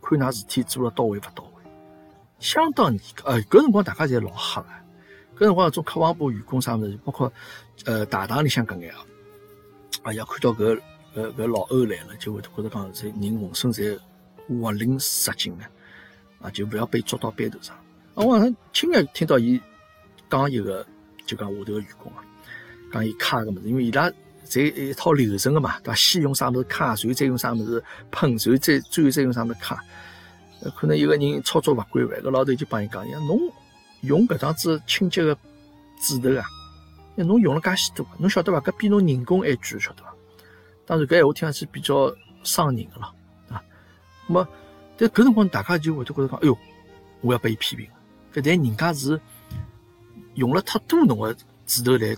[0.00, 1.50] 看㑚事体做了到位勿到位，
[2.38, 3.28] 相当严格。
[3.28, 4.68] 呃，搿辰光大家侪老吓个，
[5.38, 7.32] 搿辰光种客房部员工啥物事，包括
[7.84, 9.04] 呃大堂里向搿眼啊，
[10.04, 10.80] 啊，要看到搿
[11.16, 13.98] 搿搿老欧来了，就会得觉着讲侪人浑身侪。
[14.48, 15.64] 活灵实劲的
[16.40, 17.76] 啊，就不要被捉到背头上。
[18.14, 19.60] 我晚上亲眼听到伊
[20.30, 20.86] 讲一个，
[21.26, 22.24] 就讲下头个员工啊，
[22.92, 24.10] 讲伊卡个物事，因为伊拉
[24.46, 25.94] 侪一套流程个嘛，对伐？
[25.94, 29.82] 先用啥物事卡，然后再用啥物事喷，然后再最后再用啥物事卡。
[30.74, 33.38] 可能有个人操作勿规范，搿老头就帮伊讲：，呀，侬
[34.02, 35.36] 用搿张子清洁个
[36.00, 36.44] 纸头啊，
[37.16, 38.60] 侬用了介许多，侬晓得伐？
[38.60, 40.14] 搿比侬人工还贵，晓得伐？
[40.86, 43.12] 当然，搿闲话听上去比较伤人个咯。
[44.26, 44.48] 那么，
[44.96, 46.58] 但搿辰光大家就会得觉着讲，哎哟，
[47.20, 47.86] 我要被伊批评。
[48.32, 49.20] 搿但人家是
[50.34, 52.16] 用了太多侬个指头来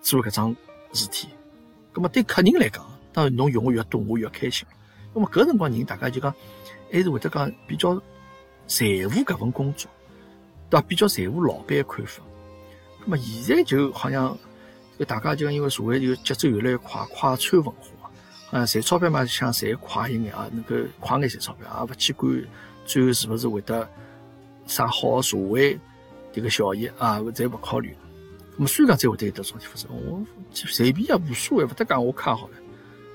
[0.00, 0.56] 做搿桩
[0.92, 1.28] 事体。
[1.92, 4.66] 葛么对客人来讲，当然侬用个越多，我越开心。
[5.14, 6.34] 那么搿辰光人大家就讲，
[6.92, 7.94] 还是会得讲比较
[8.66, 9.90] 在乎搿份工作，
[10.70, 10.86] 对伐？
[10.86, 12.22] 比较在乎老板个看法。
[13.00, 14.36] 葛么现在就好像，
[15.06, 17.72] 大家就因为社会就节奏越来越快，快餐文化。
[18.50, 22.44] 啊，赚钞票嘛，想赚快一眼啊，能够快眼赚钞票，也勿去管
[22.84, 23.88] 最后是勿是会得
[24.66, 25.78] 啥好社会
[26.32, 27.96] 迭个效益啊，再勿考虑。
[28.56, 32.54] 那么虽然讲再会得有得种地发生，我随便也无所谓，勿得讲我卡好了。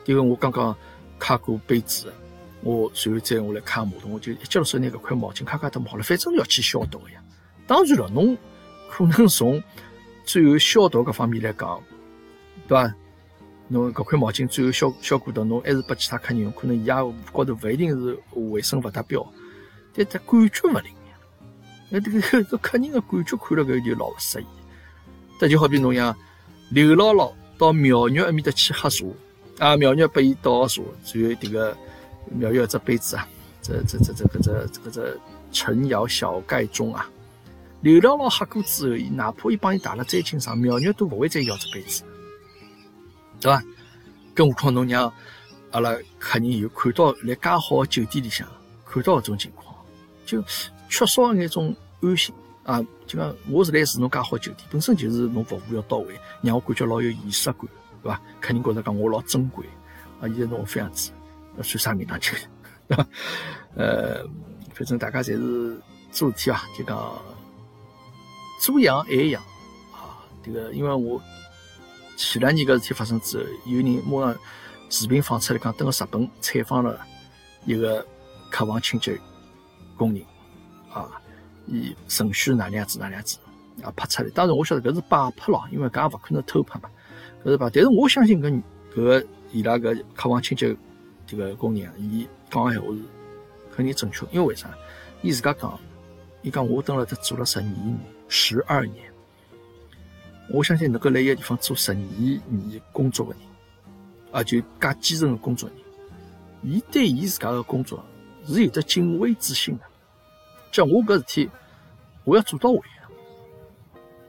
[0.06, 0.76] 因为我刚刚
[1.18, 2.12] 卡过杯子，
[2.62, 7.24] 我随后再我来卡马桶，我就一接了手拿搿块毛巾卡卡得好了，反正要去消毒个呀。
[7.66, 8.38] 当然了，侬
[8.90, 9.64] 可能从
[10.26, 11.82] 最后消毒搿方面来讲，
[12.68, 12.96] 对伐？
[13.72, 16.94] 侬搿块毛巾最后效效果的，侬还是拨其他客人用，可能伊也
[17.32, 19.26] 高头勿一定是卫生勿达标，
[19.94, 20.92] 但它感觉勿灵。
[21.90, 24.46] 那这个 客人的感觉看了搿就老勿适意。
[25.40, 26.14] 这就好比侬像
[26.70, 29.06] 刘姥姥到妙玉埃面搭去喝茶，
[29.60, 31.76] 啊，妙玉拨伊倒茶，最后迭个
[32.30, 33.28] 庙肉只杯子啊，
[33.62, 35.20] 这这这这搿只这个只
[35.54, 37.10] 陈窑小盖钟啊，
[37.82, 42.04] 刘姥姥喝过之后，哪怕伊帮伊打了再清爽，妙玉都勿会再要只杯子。
[43.42, 43.62] 对伐？
[44.34, 45.12] 更何况侬让
[45.72, 48.48] 阿拉客人有看到来介好个酒店里向
[48.86, 49.76] 看到搿种情况，
[50.26, 50.42] 就
[50.88, 52.34] 缺少那种安心
[52.64, 52.82] 啊！
[53.06, 57.62] 就讲我是来住侬介好酒店，本身就是侬服务要到位，让我感觉老有仪式感，
[58.04, 58.22] 对伐？
[58.40, 59.66] 客人觉着讲我老珍贵
[60.22, 60.28] 啊！
[60.28, 61.12] 现在侬这样子，
[61.58, 62.32] 要算啥名堂酒？
[62.88, 63.08] 对伐？
[63.76, 64.24] 呃，
[64.74, 65.82] 反正大家侪是
[66.12, 67.22] 做事体啊，就讲
[68.62, 69.44] 做样爱样
[69.94, 70.24] 啊！
[70.44, 71.22] 这个因为我。
[72.22, 74.40] 前两年搿事体发生之后，有人马上
[74.92, 77.02] 视频放出来，讲登个日本采访了
[77.66, 78.06] 一个
[78.52, 79.20] 客房清洁
[79.98, 80.24] 工人，
[80.94, 81.20] 啊，
[81.66, 83.40] 伊程序哪能样子哪能样子
[83.82, 84.30] 啊拍出来。
[84.30, 86.90] 当然我晓得搿是摆拍咯，因为搿也勿可能偷拍嘛，
[87.44, 87.72] 搿是吧？
[87.74, 88.62] 但是我相信搿
[88.94, 90.78] 搿个伊拉搿客房清洁
[91.28, 93.00] 迭个工人，伊讲个话是
[93.76, 94.70] 肯定正确，因为为啥？
[95.24, 95.78] 伊自家讲，
[96.44, 99.11] 伊讲我蹲辣这做了十二年，十二年。
[100.54, 102.42] 我相信能够来一个地方做十二年
[102.92, 103.42] 工作的人，
[104.32, 105.78] 啊，就介基层的工作人，
[106.64, 108.04] 伊对伊自家的工作
[108.48, 109.84] 是有着敬畏之心的。
[110.72, 111.50] 叫我搿事体，
[112.24, 112.82] 我要做到位，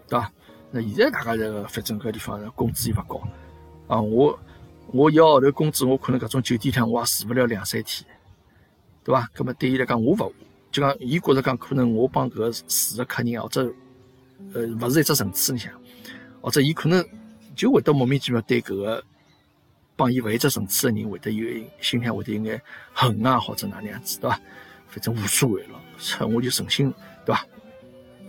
[0.08, 0.32] 对伐？
[0.70, 3.22] 那现在大家这个反正搿地方工资又勿高，
[3.88, 4.38] 啊，我
[4.88, 8.08] 我一个号头工资，我可能搿种酒店里我也住勿了两三天，
[9.04, 9.28] 对伐？
[9.34, 10.32] 葛么对伊来讲，我勿
[10.70, 13.72] 就讲，伊觉着讲可能我帮搿个住的客人或者
[14.54, 15.72] 呃勿是一只层次里向。
[16.42, 17.02] 或者伊可能
[17.56, 19.02] 就会得莫名其妙对搿个
[19.96, 22.60] 帮伊勿一只层次的人会得有心里会得有眼
[22.92, 24.40] 恨啊，或者哪能样子，对伐？
[24.88, 25.80] 反正无所谓了，
[26.28, 26.92] 我就存心，
[27.24, 27.46] 对伐？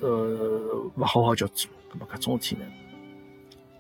[0.01, 2.65] 呃，勿好好叫做，咁么搿种事体呢，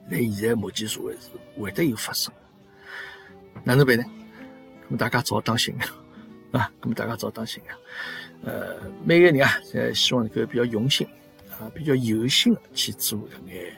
[0.09, 2.33] 在现在目前社会是会得有发生，
[3.63, 4.03] 哪能办呢？
[4.91, 5.75] 咁大家只好当心
[6.51, 6.71] 啊！
[6.81, 7.71] 咁大家只好当心啊！
[8.43, 8.75] 呃，
[9.05, 11.07] 每个人啊，侪希望能够比较用心
[11.51, 13.75] 啊，比较有心去做搿眼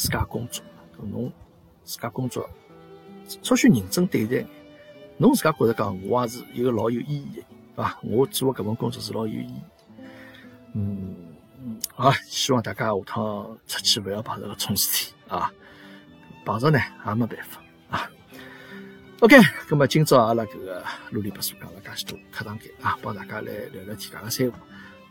[0.00, 0.64] 自家工作。
[1.12, 1.30] 侬
[1.84, 2.48] 自家工作，
[3.42, 4.46] 稍许认真对待，
[5.18, 7.42] 侬自家觉着讲，我也是一个老有意义的，
[7.76, 7.98] 对伐？
[8.02, 9.60] 我做搿份工作是老有意义。
[10.72, 11.14] 嗯
[11.62, 15.52] 嗯，好，希望大家下趟出去勿要碰着搿种事体啊，
[16.46, 18.10] 碰着呢也没办法啊。
[19.20, 19.36] OK，
[19.68, 24.56] 咁么今朝阿拉搿个啰里吧嗦讲了介许多客堂间啊，帮大家来聊聊天，讲个三胡，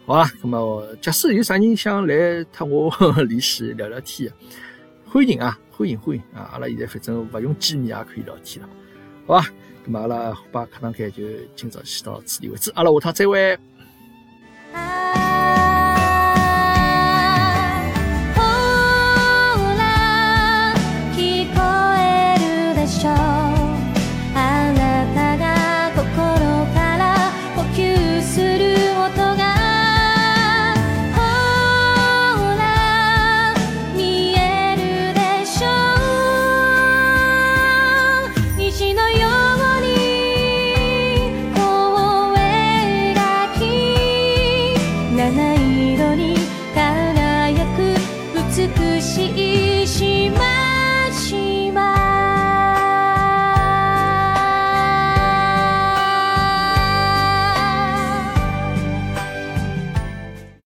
[0.05, 0.25] 好啊。
[0.41, 2.91] 咁么假使有啥人想来特我
[3.27, 4.31] 联系聊聊天，
[5.11, 6.51] 欢迎啊，欢迎欢迎啊！
[6.53, 8.69] 阿拉现在反正不用见面也可以聊天了，
[9.25, 9.47] 好吧？
[9.87, 11.23] 咁阿拉把课堂开就
[11.55, 13.57] 今朝先到此地为止，阿拉下趟再会。